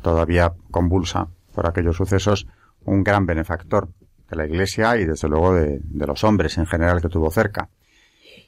[0.00, 2.46] todavía convulsa por aquellos sucesos
[2.84, 3.88] un gran benefactor
[4.30, 7.68] de la Iglesia y desde luego de, de los hombres en general que tuvo cerca.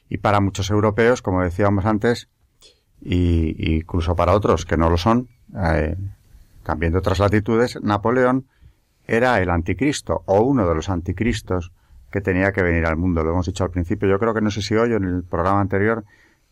[0.07, 2.29] Y para muchos europeos, como decíamos antes,
[3.01, 5.95] y, incluso para otros que no lo son, eh,
[6.63, 8.45] también de otras latitudes, Napoleón
[9.07, 11.71] era el anticristo o uno de los anticristos
[12.11, 13.23] que tenía que venir al mundo.
[13.23, 15.61] Lo hemos dicho al principio, yo creo que no sé si hoy en el programa
[15.61, 16.03] anterior,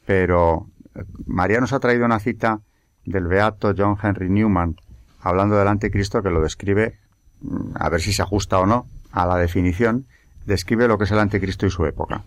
[0.06, 2.62] pero eh, María nos ha traído una cita
[3.06, 4.76] del beato John Henry Newman
[5.20, 6.98] hablando del anticristo que lo describe,
[7.42, 10.06] mm, a ver si se ajusta o no a la definición,
[10.46, 12.24] describe lo que es el anticristo y su época.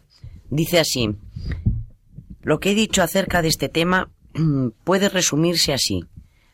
[0.51, 1.17] Dice así,
[2.43, 4.11] lo que he dicho acerca de este tema
[4.85, 6.05] puede resumirse así.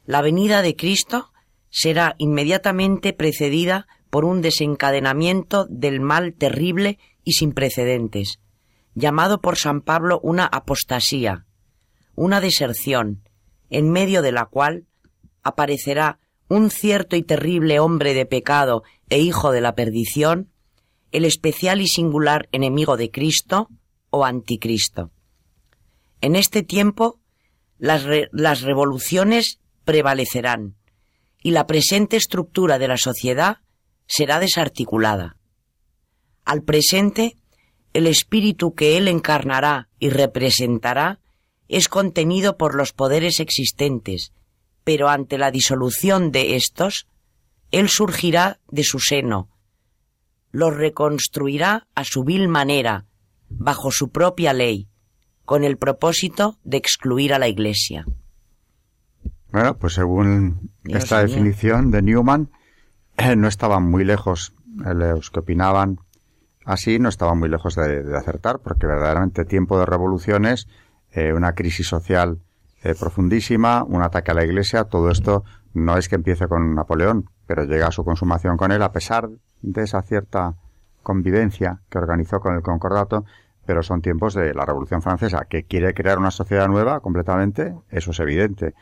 [0.07, 1.33] La venida de Cristo
[1.71, 8.38] será inmediatamente precedida por un desencadenamiento del mal terrible y sin precedentes,
[8.95, 11.47] llamado por San Pablo una apostasía,
[12.14, 13.29] una deserción,
[13.71, 14.87] en medio de la cual
[15.43, 20.51] aparecerá un cierto y terrible hombre de pecado e hijo de la perdición,
[21.11, 23.69] el especial y singular enemigo de Cristo
[24.11, 25.11] o anticristo.
[26.21, 27.21] En este tiempo
[27.79, 28.05] las,
[28.62, 30.77] revoluciones prevalecerán
[31.42, 33.59] y la presente estructura de la sociedad
[34.07, 35.37] será desarticulada.
[36.44, 37.37] Al presente,
[37.92, 41.20] el espíritu que él encarnará y representará
[41.68, 44.33] es contenido por los poderes existentes,
[44.85, 47.07] pero ante la disolución de éstos,
[47.70, 49.49] él surgirá de su seno,
[50.51, 53.07] los reconstruirá a su vil manera,
[53.49, 54.88] bajo su propia ley,
[55.44, 58.07] con el propósito de excluir a la Iglesia.
[59.55, 62.49] Bueno, pues según esta definición de Newman,
[63.17, 64.53] eh, no estaban muy lejos,
[64.85, 66.01] eh, los que opinaban
[66.64, 70.67] así no estaban muy lejos de, de acertar, porque verdaderamente tiempo de revoluciones,
[71.12, 72.40] eh, una crisis social
[72.83, 77.31] eh, profundísima, un ataque a la Iglesia, todo esto no es que empiece con Napoleón,
[77.47, 79.31] pero llega a su consumación con él a pesar
[79.62, 80.57] de esa cierta
[81.05, 83.25] convivencia que organizó con el Concordato,
[83.67, 88.11] pero son tiempos de la Revolución Francesa, que quiere crear una sociedad nueva completamente, eso
[88.11, 88.75] es evidente.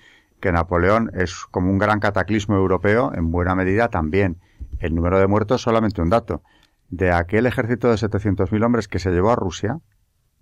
[0.43, 4.41] Que Napoleón es como un gran cataclismo europeo, en buena medida también.
[4.81, 6.43] El número de muertos solamente un dato.
[6.91, 9.79] De aquel ejército de 700.000 hombres que se llevó a Rusia,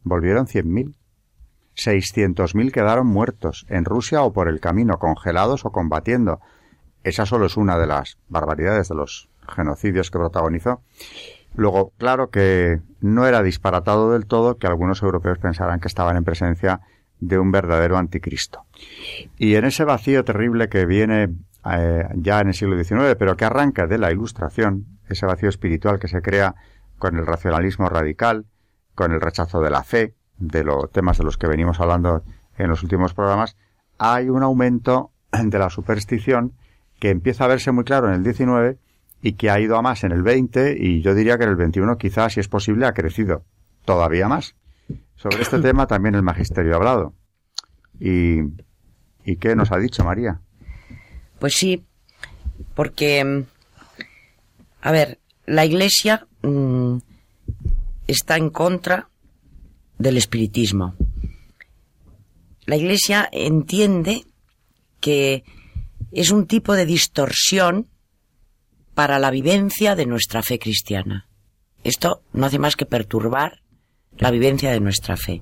[0.02, 0.94] volvieron 100.000.
[1.76, 6.40] 600.000 quedaron muertos en Rusia o por el camino, congelados o combatiendo.
[7.04, 10.80] Esa solo es una de las barbaridades de los genocidios que protagonizó.
[11.54, 16.24] Luego, claro que no era disparatado del todo que algunos europeos pensaran que estaban en
[16.24, 16.80] presencia
[17.20, 18.64] de un verdadero anticristo.
[19.36, 21.28] Y en ese vacío terrible que viene
[21.70, 25.98] eh, ya en el siglo XIX, pero que arranca de la Ilustración, ese vacío espiritual
[25.98, 26.54] que se crea
[26.98, 28.46] con el racionalismo radical,
[28.94, 32.24] con el rechazo de la fe, de los temas de los que venimos hablando
[32.56, 33.56] en los últimos programas,
[33.98, 36.54] hay un aumento de la superstición
[36.98, 38.78] que empieza a verse muy claro en el 19
[39.22, 41.56] y que ha ido a más en el 20 y yo diría que en el
[41.56, 43.44] 21 quizás, si es posible, ha crecido
[43.84, 44.56] todavía más.
[45.16, 47.14] Sobre este tema también el magisterio ha hablado.
[47.98, 48.40] ¿Y,
[49.24, 50.40] ¿y qué nos ha dicho María?
[51.38, 51.84] Pues sí,
[52.74, 53.42] porque, mm,
[54.82, 56.98] a ver, la Iglesia mm,
[58.06, 59.08] está en contra
[59.98, 60.94] del espiritismo.
[62.66, 64.24] La Iglesia entiende
[65.00, 65.44] que
[66.12, 67.88] es un tipo de distorsión
[68.94, 71.28] para la vivencia de nuestra fe cristiana.
[71.84, 73.62] Esto no hace más que perturbar
[74.18, 75.40] la vivencia de nuestra fe.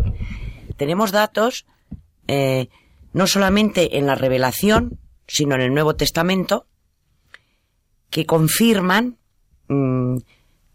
[0.76, 1.66] Tenemos datos
[2.26, 2.68] eh,
[3.12, 6.66] no solamente en la revelación, sino en el Nuevo Testamento,
[8.11, 9.18] que confirman
[9.68, 10.16] mm,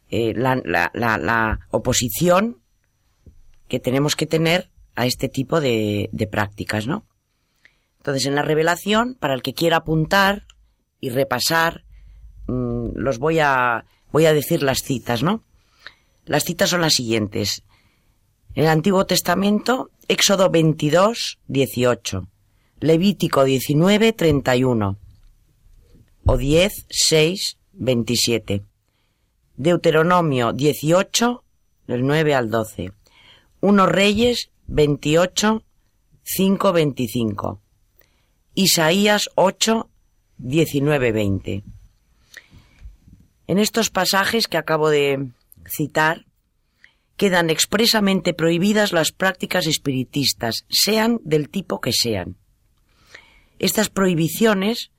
[0.09, 0.55] eh, la,
[0.93, 2.59] la- oposición
[3.67, 7.05] que tenemos que tener a este tipo de, de prácticas, ¿no?
[7.97, 10.45] Entonces, en la revelación, para el que quiera apuntar
[10.99, 11.83] y repasar,
[12.47, 15.43] mm, los voy a, voy a decir las citas, ¿no?
[16.25, 17.63] Las citas son las siguientes.
[18.55, 22.27] En el Antiguo Testamento, Éxodo 22, 18.
[22.81, 24.99] Levítico 19, 31.
[26.25, 28.61] O 10, 6, 27.
[29.57, 31.43] Deuteronomio 18,
[31.87, 32.91] del 9 al 12.
[33.61, 35.63] 1 Reyes 28,
[36.21, 37.59] 5, 25.
[38.53, 39.89] Isaías 8,
[40.37, 41.63] 19, 20.
[43.47, 45.29] En estos pasajes que acabo de
[45.65, 46.27] citar,
[47.17, 52.37] quedan expresamente prohibidas las prácticas espiritistas, sean del tipo que sean.
[53.59, 54.91] Estas prohibiciones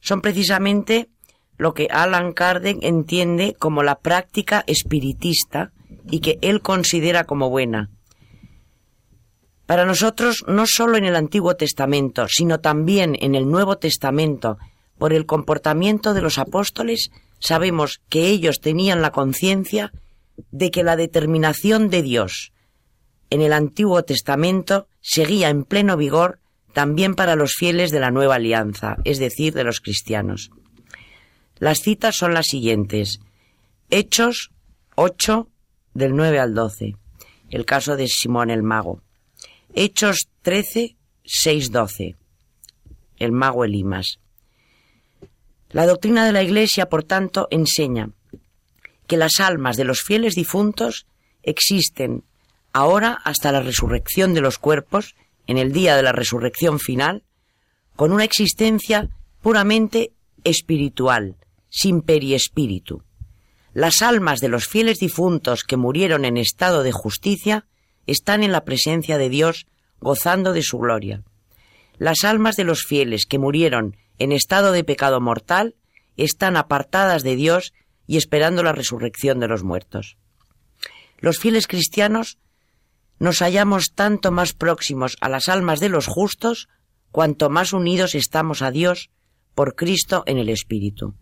[0.00, 1.08] son precisamente
[1.56, 5.72] lo que Alan Kardec entiende como la práctica espiritista
[6.10, 7.90] y que él considera como buena.
[9.66, 14.58] Para nosotros, no solo en el Antiguo Testamento, sino también en el Nuevo Testamento,
[14.98, 19.92] por el comportamiento de los apóstoles, sabemos que ellos tenían la conciencia
[20.50, 22.52] de que la determinación de Dios
[23.30, 26.40] en el Antiguo Testamento seguía en pleno vigor
[26.72, 30.50] también para los fieles de la nueva alianza, es decir, de los cristianos.
[31.58, 33.20] Las citas son las siguientes.
[33.88, 34.50] Hechos
[34.94, 35.48] 8
[35.94, 36.96] del 9 al 12.
[37.50, 39.00] El caso de Simón el mago.
[39.74, 42.16] Hechos 13, 6, 12.
[43.18, 44.18] El mago Elimas.
[45.70, 48.10] La doctrina de la Iglesia, por tanto, enseña
[49.06, 51.06] que las almas de los fieles difuntos
[51.42, 52.24] existen
[52.72, 55.14] ahora hasta la resurrección de los cuerpos,
[55.46, 57.22] en el día de la resurrección final,
[57.94, 59.08] con una existencia
[59.40, 60.12] puramente
[60.44, 61.36] espiritual,
[61.68, 63.02] sin periespíritu.
[63.72, 67.66] Las almas de los fieles difuntos que murieron en estado de justicia
[68.06, 69.66] están en la presencia de Dios
[70.00, 71.22] gozando de su gloria.
[71.98, 75.74] Las almas de los fieles que murieron en estado de pecado mortal
[76.16, 77.72] están apartadas de Dios
[78.06, 80.16] y esperando la resurrección de los muertos.
[81.18, 82.38] Los fieles cristianos
[83.18, 86.68] nos hallamos tanto más próximos a las almas de los justos
[87.10, 89.10] cuanto más unidos estamos a Dios
[89.54, 91.14] por Cristo en el Espíritu.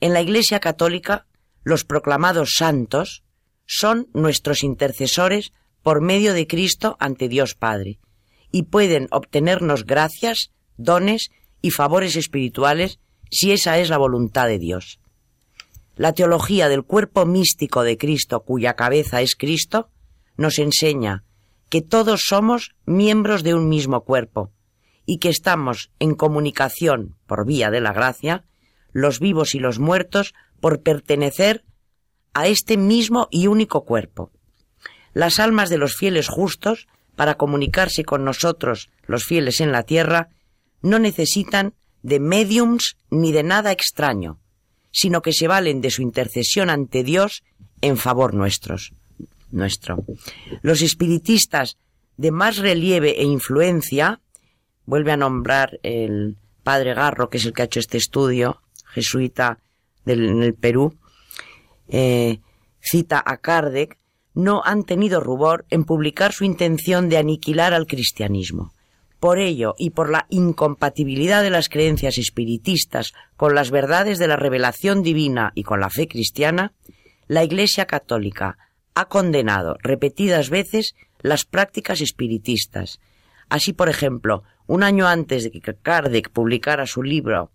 [0.00, 1.26] En la Iglesia Católica,
[1.64, 3.24] los proclamados santos
[3.66, 5.52] son nuestros intercesores
[5.82, 7.98] por medio de Cristo ante Dios Padre,
[8.50, 12.98] y pueden obtenernos gracias, dones y favores espirituales
[13.30, 14.98] si esa es la voluntad de Dios.
[15.98, 19.90] La teología del cuerpo místico de Cristo, cuya cabeza es Cristo,
[20.36, 21.24] nos enseña
[21.70, 24.52] que todos somos miembros de un mismo cuerpo
[25.06, 28.44] y que estamos en comunicación por vía de la gracia,
[28.92, 31.64] los vivos y los muertos, por pertenecer
[32.32, 34.30] a este mismo y único cuerpo.
[35.14, 36.86] Las almas de los fieles justos,
[37.16, 40.28] para comunicarse con nosotros, los fieles en la tierra,
[40.80, 44.38] no necesitan de mediums ni de nada extraño,
[44.90, 47.42] sino que se valen de su intercesión ante Dios
[47.80, 48.92] en favor nuestros,
[49.50, 50.04] nuestro.
[50.62, 51.76] Los espiritistas
[52.16, 54.20] de más relieve e influencia,
[54.84, 59.58] vuelve a nombrar el padre Garro, que es el que ha hecho este estudio, jesuita
[60.04, 60.98] del, en el Perú,
[61.88, 62.40] eh,
[62.80, 63.98] cita a Kardec,
[64.34, 68.72] no han tenido rubor en publicar su intención de aniquilar al cristianismo.
[69.20, 74.36] Por ello, y por la incompatibilidad de las creencias espiritistas con las verdades de la
[74.36, 76.72] revelación divina y con la fe cristiana,
[77.26, 78.58] la Iglesia católica
[78.94, 83.00] ha condenado repetidas veces las prácticas espiritistas.
[83.48, 87.50] Así, por ejemplo, un año antes de que Kardec publicara su libro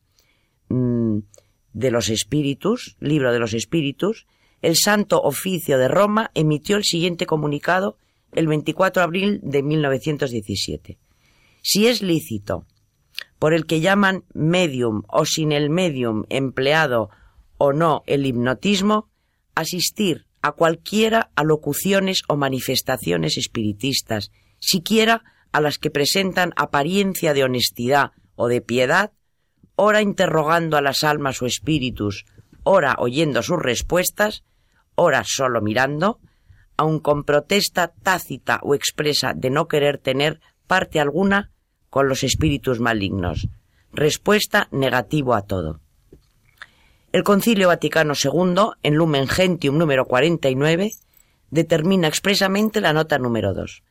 [0.67, 1.19] mmm,
[1.71, 4.27] de los espíritus, libro de los espíritus,
[4.61, 7.97] el Santo Oficio de Roma emitió el siguiente comunicado
[8.33, 10.97] el 24 de abril de 1917
[11.63, 12.67] si es lícito,
[13.39, 17.09] por el que llaman medium o sin el medium empleado
[17.57, 19.09] o no el hipnotismo,
[19.55, 28.11] asistir a cualquiera alocuciones o manifestaciones espiritistas, siquiera a las que presentan apariencia de honestidad
[28.35, 29.13] o de piedad,
[29.75, 32.25] ora interrogando a las almas o espíritus,
[32.63, 34.43] ora oyendo sus respuestas,
[34.95, 36.19] ora solo mirando,
[36.75, 41.52] aun con protesta tácita o expresa de no querer tener parte alguna
[41.93, 43.49] con los espíritus malignos.
[43.91, 45.79] Respuesta negativo a todo.
[47.11, 50.89] El Concilio Vaticano II, en Lumen Gentium número 49,
[51.51, 53.83] determina expresamente la nota número 2,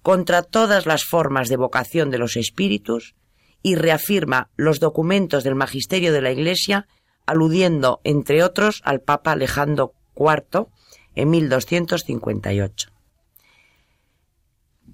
[0.00, 3.14] contra todas las formas de vocación de los espíritus,
[3.62, 6.88] y reafirma los documentos del magisterio de la Iglesia,
[7.26, 10.68] aludiendo, entre otros, al Papa Alejandro IV
[11.14, 12.90] en 1258.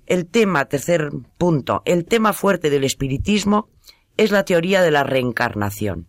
[0.07, 3.69] El tema, tercer punto, el tema fuerte del espiritismo
[4.17, 6.07] es la teoría de la reencarnación.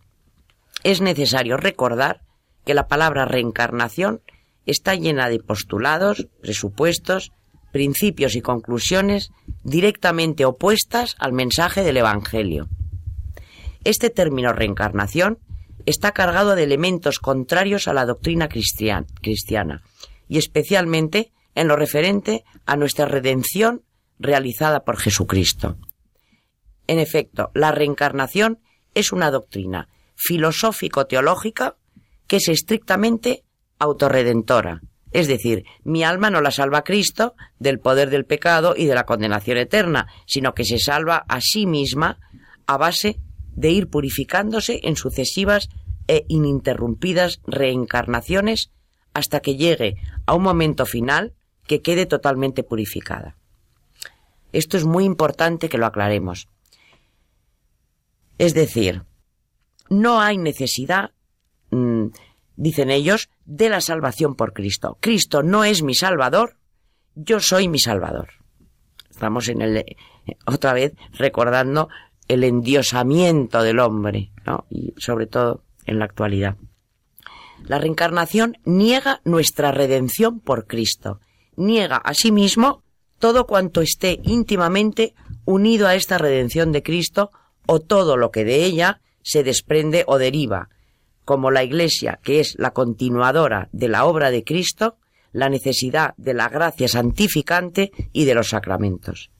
[0.84, 2.22] Es necesario recordar
[2.64, 4.22] que la palabra reencarnación
[4.66, 7.32] está llena de postulados, presupuestos,
[7.72, 9.30] principios y conclusiones
[9.64, 12.68] directamente opuestas al mensaje del Evangelio.
[13.82, 15.38] Este término reencarnación
[15.86, 19.82] está cargado de elementos contrarios a la doctrina cristiana
[20.28, 23.82] y especialmente en lo referente a nuestra redención
[24.18, 25.78] realizada por Jesucristo.
[26.86, 28.60] En efecto, la reencarnación
[28.94, 31.76] es una doctrina filosófico-teológica
[32.26, 33.44] que es estrictamente
[33.78, 34.82] autorredentora.
[35.10, 39.06] Es decir, mi alma no la salva Cristo del poder del pecado y de la
[39.06, 42.18] condenación eterna, sino que se salva a sí misma
[42.66, 43.18] a base
[43.52, 45.68] de ir purificándose en sucesivas
[46.08, 48.70] e ininterrumpidas reencarnaciones
[49.14, 49.96] hasta que llegue
[50.26, 51.34] a un momento final
[51.66, 53.37] que quede totalmente purificada.
[54.52, 56.48] Esto es muy importante que lo aclaremos.
[58.38, 59.02] Es decir,
[59.90, 61.12] no hay necesidad,
[61.70, 62.06] mmm,
[62.56, 64.96] dicen ellos, de la salvación por Cristo.
[65.00, 66.56] Cristo no es mi Salvador,
[67.14, 68.28] yo soy mi Salvador.
[69.10, 69.96] Estamos en el,
[70.46, 71.88] otra vez recordando
[72.28, 74.30] el endiosamiento del hombre.
[74.70, 76.56] Y sobre todo en la actualidad.
[77.64, 81.20] La reencarnación niega nuestra redención por Cristo,
[81.56, 82.82] niega asimismo
[83.18, 85.14] todo cuanto esté íntimamente
[85.44, 87.30] unido a esta redención de Cristo
[87.66, 90.68] o todo lo que de ella se desprende o deriva,
[91.24, 94.96] como la Iglesia, que es la continuadora de la obra de Cristo,
[95.32, 99.30] la necesidad de la gracia santificante y de los sacramentos.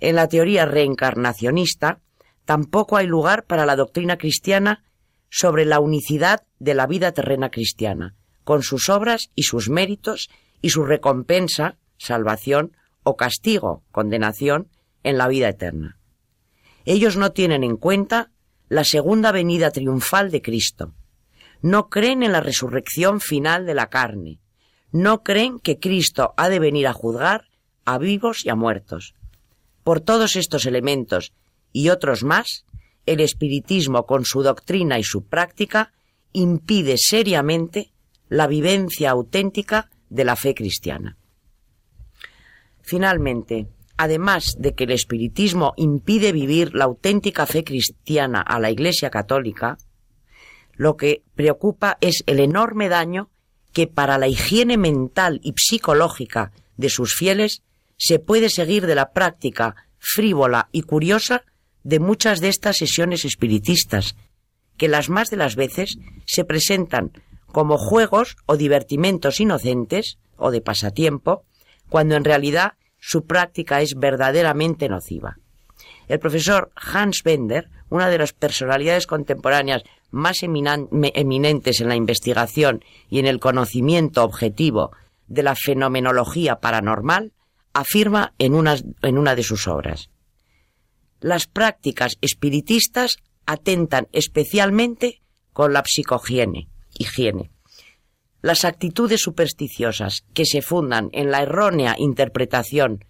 [0.00, 2.00] En la teoría reencarnacionista
[2.44, 4.84] tampoco hay lugar para la doctrina cristiana
[5.30, 8.14] sobre la unicidad de la vida terrena cristiana,
[8.44, 10.30] con sus obras y sus méritos
[10.60, 14.68] y su recompensa salvación o castigo, condenación,
[15.02, 15.98] en la vida eterna.
[16.84, 18.30] Ellos no tienen en cuenta
[18.68, 20.94] la segunda venida triunfal de Cristo.
[21.62, 24.40] No creen en la resurrección final de la carne.
[24.90, 27.48] No creen que Cristo ha de venir a juzgar
[27.84, 29.14] a vivos y a muertos.
[29.82, 31.32] Por todos estos elementos
[31.72, 32.64] y otros más,
[33.06, 35.92] el espiritismo con su doctrina y su práctica
[36.32, 37.92] impide seriamente
[38.28, 41.18] la vivencia auténtica de la fe cristiana.
[42.84, 43.66] Finalmente,
[43.96, 49.78] además de que el espiritismo impide vivir la auténtica fe cristiana a la Iglesia católica,
[50.74, 53.30] lo que preocupa es el enorme daño
[53.72, 57.62] que para la higiene mental y psicológica de sus fieles
[57.96, 61.44] se puede seguir de la práctica frívola y curiosa
[61.84, 64.14] de muchas de estas sesiones espiritistas,
[64.76, 67.12] que las más de las veces se presentan
[67.46, 71.46] como juegos o divertimentos inocentes o de pasatiempo,
[71.88, 75.36] cuando en realidad su práctica es verdaderamente nociva.
[76.08, 83.18] El profesor Hans Bender, una de las personalidades contemporáneas más eminentes en la investigación y
[83.18, 84.92] en el conocimiento objetivo
[85.26, 87.32] de la fenomenología paranormal,
[87.72, 90.10] afirma en una, de sus obras.
[91.20, 95.22] Las prácticas espiritistas atentan especialmente
[95.52, 97.50] con la psicohigiene, higiene.
[98.44, 103.02] Las actitudes supersticiosas que se fundan en la errónea interpretación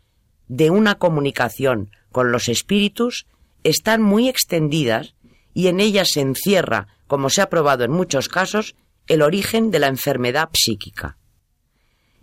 [0.47, 3.27] de una comunicación con los espíritus
[3.65, 5.17] están muy extendidas
[5.53, 8.77] y en ellas se encierra, como se ha probado en muchos casos,
[9.09, 11.19] el origen de la enfermedad psíquica.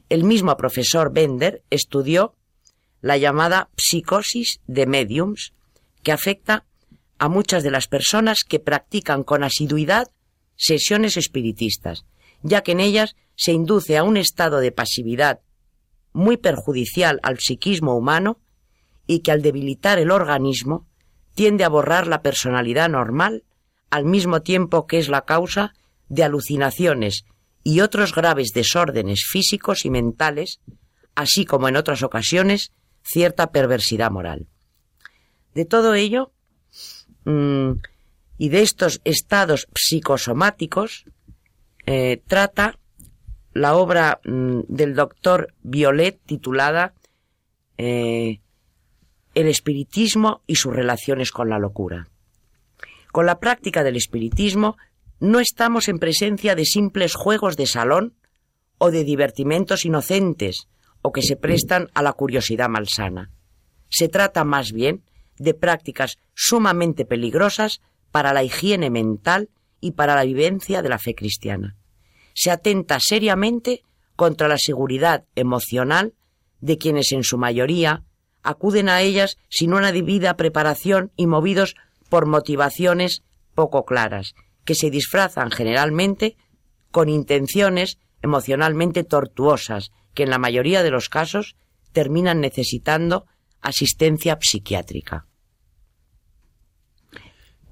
[0.08, 2.34] El mismo profesor Bender estudió
[3.02, 5.52] la llamada psicosis de mediums,
[6.02, 6.64] que afecta
[7.20, 10.08] a muchas de las personas que practican con asiduidad
[10.56, 12.06] sesiones espiritistas,
[12.44, 15.40] ya que en ellas se induce a un estado de pasividad
[16.14, 18.40] muy perjudicial al psiquismo humano
[19.08, 20.88] y que al debilitar el organismo
[21.34, 23.44] tiende a borrar la personalidad normal
[23.90, 25.74] al mismo tiempo que es la causa
[26.10, 27.26] de alucinaciones
[27.64, 30.60] y otros graves desórdenes físicos y mentales,
[31.16, 32.72] así como en otras ocasiones
[33.04, 34.48] cierta perversidad moral.
[35.54, 36.32] De todo ello
[37.26, 37.74] Mm,
[38.38, 41.06] y de estos estados psicosomáticos
[41.94, 42.80] eh, trata
[43.52, 46.94] la obra mm, del doctor Violet titulada
[47.78, 48.40] eh,
[49.34, 52.08] El espiritismo y sus relaciones con la locura.
[53.12, 54.78] Con la práctica del espiritismo
[55.20, 58.14] no estamos en presencia de simples juegos de salón
[58.78, 60.70] o de divertimentos inocentes
[61.02, 63.32] o que se prestan a la curiosidad malsana.
[63.90, 65.04] Se trata más bien
[65.38, 67.82] de prácticas sumamente peligrosas
[68.12, 69.50] para la higiene mental
[69.82, 71.76] y para la vivencia de la fe cristiana.
[72.34, 73.84] Se atenta seriamente
[74.16, 76.14] contra la seguridad emocional
[76.60, 78.04] de quienes en su mayoría
[78.44, 81.76] acuden a ellas sin una debida preparación y movidos
[82.10, 83.24] por motivaciones
[83.56, 84.34] poco claras,
[84.66, 86.38] que se disfrazan generalmente
[86.92, 91.56] con intenciones emocionalmente tortuosas, que en la mayoría de los casos
[91.92, 93.26] terminan necesitando
[93.62, 95.26] asistencia psiquiátrica.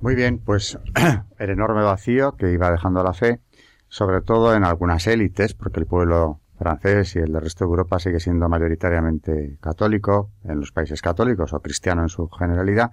[0.02, 0.80] Muy bien, pues
[1.40, 3.42] el enorme vacío que iba dejando la fe,
[3.90, 8.00] sobre todo en algunas élites, porque el pueblo francés y el del resto de Europa
[8.00, 12.92] sigue siendo mayoritariamente católico, en los países católicos o cristiano en su generalidad,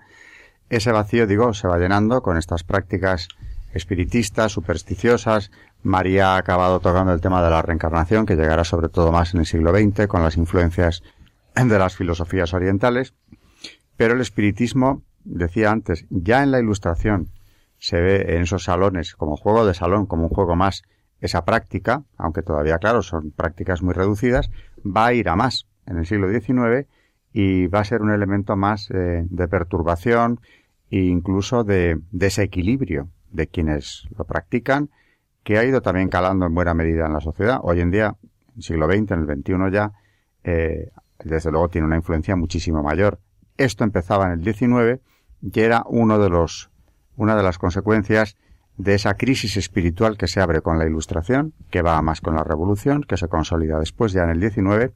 [0.69, 3.29] ese vacío, digo, se va llenando con estas prácticas
[3.73, 5.53] espiritistas, supersticiosas.
[5.83, 9.41] María ha acabado tocando el tema de la reencarnación, que llegará sobre todo más en
[9.41, 11.03] el siglo XX, con las influencias
[11.55, 13.15] de las filosofías orientales.
[13.97, 17.29] Pero el espiritismo decía antes, ya en la ilustración
[17.79, 20.83] se ve en esos salones como juego de salón, como un juego más,
[21.21, 24.51] esa práctica, aunque todavía, claro, son prácticas muy reducidas,
[24.85, 26.87] va a ir a más en el siglo XIX
[27.33, 30.41] y va a ser un elemento más eh, de perturbación
[30.91, 34.91] e incluso de desequilibrio de quienes lo practican,
[35.43, 37.59] que ha ido también calando en buena medida en la sociedad.
[37.63, 39.93] Hoy en día, en el siglo XX, en el XXI ya,
[40.45, 40.91] eh,
[41.25, 43.21] desde luego tiene una influencia muchísimo mayor.
[43.57, 45.01] Esto empezaba en el XIX
[45.43, 46.71] y era uno de los,
[47.17, 48.37] una de las consecuencias
[48.77, 52.45] de esa crisis espiritual que se abre con la Ilustración, que va más con la
[52.45, 54.93] Revolución, que se consolida después ya en el 19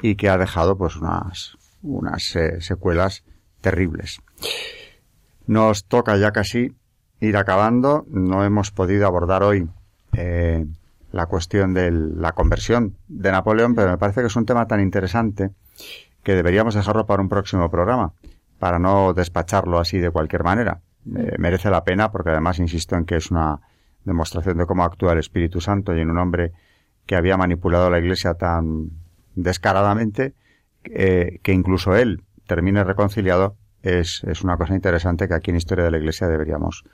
[0.00, 3.24] y que ha dejado pues unas, unas eh, secuelas
[3.60, 4.20] terribles.
[5.46, 6.74] Nos toca ya casi
[7.20, 8.06] ir acabando.
[8.08, 9.68] No hemos podido abordar hoy
[10.14, 10.66] eh,
[11.10, 14.80] la cuestión de la conversión de Napoleón, pero me parece que es un tema tan
[14.80, 15.50] interesante
[16.22, 18.14] que deberíamos dejarlo para un próximo programa
[18.58, 20.80] para no despacharlo así de cualquier manera.
[21.04, 23.60] Eh, merece la pena porque además insisto en que es una
[24.04, 26.52] demostración de cómo actúa el Espíritu Santo y en un hombre
[27.06, 28.90] que había manipulado la Iglesia tan
[29.34, 30.34] descaradamente
[30.84, 35.84] eh, que incluso él termine reconciliado es, es, una cosa interesante que aquí en Historia
[35.84, 36.84] de la Iglesia deberíamos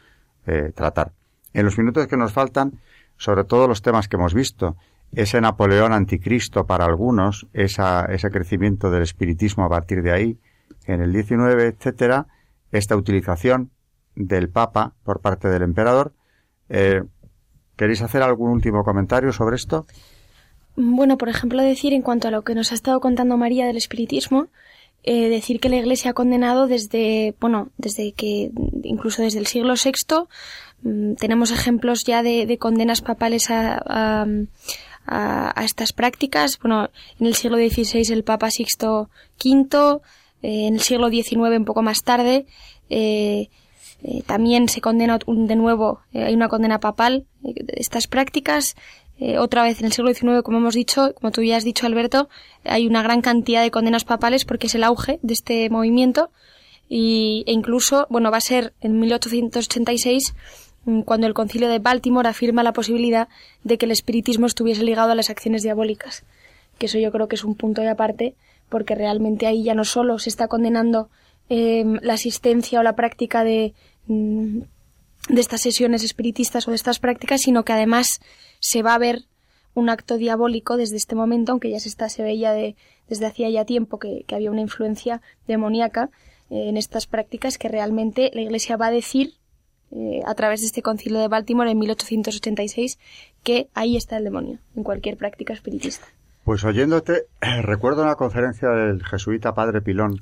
[0.46, 1.12] eh, tratar.
[1.52, 2.80] En los minutos que nos faltan,
[3.18, 4.76] sobre todo los temas que hemos visto,
[5.12, 10.38] ese Napoleón anticristo para algunos, ese crecimiento del espiritismo a partir de ahí,
[10.86, 12.26] en el 19, etcétera,
[12.72, 13.70] esta utilización
[14.18, 16.12] del Papa por parte del emperador.
[16.68, 17.02] Eh,
[17.76, 19.86] ¿Queréis hacer algún último comentario sobre esto?
[20.76, 23.76] Bueno, por ejemplo, decir en cuanto a lo que nos ha estado contando María del
[23.76, 24.48] espiritismo,
[25.04, 28.50] eh, decir que la Iglesia ha condenado desde, bueno, desde que,
[28.82, 30.26] incluso desde el siglo VI,
[30.82, 34.26] mm, tenemos ejemplos ya de, de condenas papales a, a,
[35.06, 36.58] a, estas prácticas.
[36.58, 39.08] Bueno, en el siglo XVI el Papa Sixto
[39.42, 40.00] V,
[40.42, 42.46] eh, en el siglo XIX un poco más tarde,
[42.90, 43.48] eh,
[44.02, 48.76] eh, también se condena de nuevo, eh, hay una condena papal de estas prácticas.
[49.38, 52.28] otra vez en el siglo XIX, como hemos dicho, como tú ya has dicho, Alberto,
[52.64, 56.30] hay una gran cantidad de condenas papales porque es el auge de este movimiento
[56.88, 60.34] y, e incluso, bueno, va a ser en 1886
[60.84, 63.28] mm, cuando el concilio de Baltimore afirma la posibilidad
[63.64, 66.24] de que el espiritismo estuviese ligado a las acciones diabólicas.
[66.78, 68.34] Que eso yo creo que es un punto de aparte,
[68.68, 71.10] porque realmente ahí ya no solo se está condenando
[71.50, 73.74] eh, la asistencia o la práctica de,
[74.08, 78.20] de estas sesiones espiritistas o de estas prácticas, sino que además
[78.60, 79.24] se va a ver
[79.74, 82.74] un acto diabólico desde este momento, aunque ya se está, se veía de,
[83.08, 86.10] desde hacía ya tiempo que, que había una influencia demoníaca
[86.50, 89.34] eh, en estas prácticas que realmente la Iglesia va a decir
[89.90, 92.98] eh, a través de este concilio de Baltimore en 1886
[93.42, 96.06] que ahí está el demonio en cualquier práctica espiritista.
[96.44, 97.24] Pues oyéndote,
[97.62, 100.20] recuerdo una conferencia del jesuita Padre Pilón,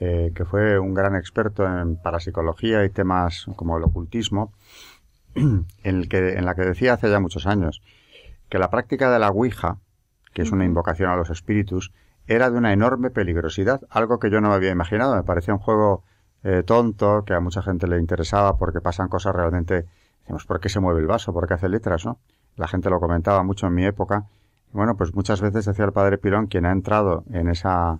[0.00, 4.52] eh, que fue un gran experto en parapsicología y temas como el ocultismo,
[5.34, 7.82] en, el que, en la que decía hace ya muchos años
[8.48, 9.78] que la práctica de la Ouija,
[10.32, 11.92] que es una invocación a los espíritus,
[12.26, 15.14] era de una enorme peligrosidad, algo que yo no me había imaginado.
[15.14, 16.04] Me parecía un juego
[16.42, 19.86] eh, tonto, que a mucha gente le interesaba porque pasan cosas realmente,
[20.20, 21.32] decimos, ¿por qué se mueve el vaso?
[21.32, 22.04] ¿Por qué hace letras?
[22.06, 22.18] ¿no?
[22.56, 24.24] La gente lo comentaba mucho en mi época.
[24.72, 27.98] Bueno, pues muchas veces decía el padre Pilón, quien ha entrado en esa,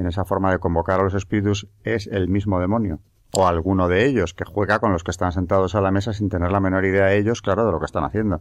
[0.00, 3.00] en esa forma de convocar a los espíritus es el mismo demonio.
[3.32, 6.30] O alguno de ellos, que juega con los que están sentados a la mesa sin
[6.30, 8.40] tener la menor idea ellos, claro, de lo que están haciendo.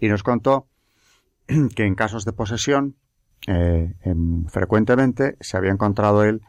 [0.00, 0.66] Y nos contó
[1.76, 2.96] que en casos de posesión,
[3.46, 6.40] eh, en, frecuentemente se había encontrado él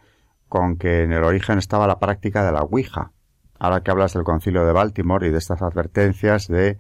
[0.47, 3.11] con que en el origen estaba la práctica de la Ouija.
[3.59, 6.77] Ahora que hablas del concilio de Baltimore y de estas advertencias de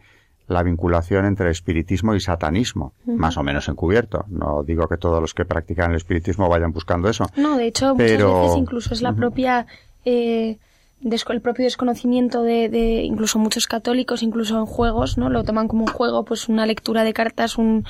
[0.47, 4.25] la vinculación entre espiritismo y satanismo, más o menos encubierto.
[4.29, 7.29] No digo que todos los que practican el espiritismo vayan buscando eso.
[7.35, 8.27] No, de hecho, pero...
[8.27, 9.65] muchas veces incluso es la propia...
[10.05, 10.57] Eh,
[11.03, 15.29] el propio desconocimiento de, de, incluso muchos católicos, incluso en juegos, ¿no?
[15.29, 17.85] Lo toman como un juego, pues una lectura de cartas, un,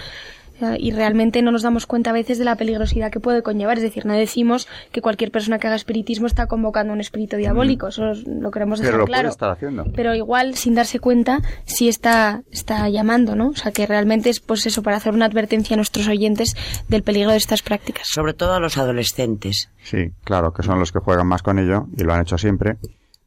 [0.79, 3.77] y realmente no nos damos cuenta a veces de la peligrosidad que puede conllevar.
[3.77, 7.87] Es decir, no decimos que cualquier persona que haga espiritismo está convocando un espíritu diabólico.
[7.87, 9.23] Eso lo queremos dejar Pero lo claro.
[9.23, 9.85] puede estar haciendo.
[9.95, 13.49] Pero igual, sin darse cuenta, sí está, está llamando, ¿no?
[13.49, 16.55] O sea, que realmente es pues eso, para hacer una advertencia a nuestros oyentes
[16.87, 18.07] del peligro de estas prácticas.
[18.07, 19.69] Sobre todo a los adolescentes.
[19.83, 22.77] Sí, claro, que son los que juegan más con ello y lo han hecho siempre.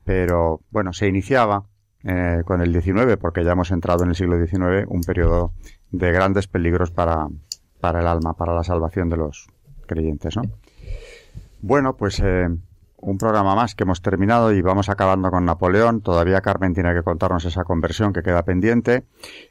[0.04, 1.64] Pero bueno, se iniciaba
[2.04, 5.52] eh, con el 19, porque ya hemos entrado en el siglo XIX, un periodo
[5.90, 7.28] de grandes peligros para,
[7.80, 9.48] para el alma, para la salvación de los
[9.86, 10.42] creyentes, ¿no?
[11.60, 12.48] Bueno, pues eh,
[13.00, 16.00] un programa más que hemos terminado y vamos acabando con Napoleón.
[16.00, 19.04] Todavía Carmen tiene que contarnos esa conversión que queda pendiente,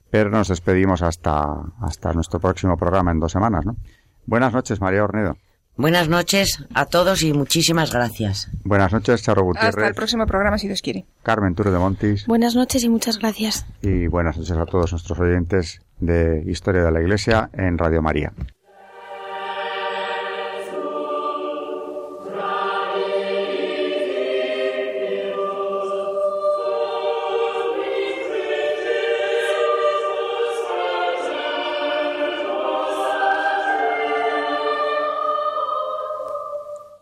[0.10, 3.76] pero nos despedimos hasta, hasta nuestro próximo programa en dos semanas, ¿no?
[4.26, 5.38] Buenas noches, María Ornedo.
[5.78, 8.50] Buenas noches a todos y muchísimas gracias.
[8.64, 9.76] Buenas noches, Charo Gutiérrez.
[9.76, 11.06] Hasta el próximo programa, si Dios quiere.
[11.22, 12.26] Carmen Turo de Montis.
[12.26, 13.66] Buenas noches y muchas gracias.
[13.84, 18.34] Y buenas noches a todos nuestros oyentes de Historia de la Iglesia en Radio María.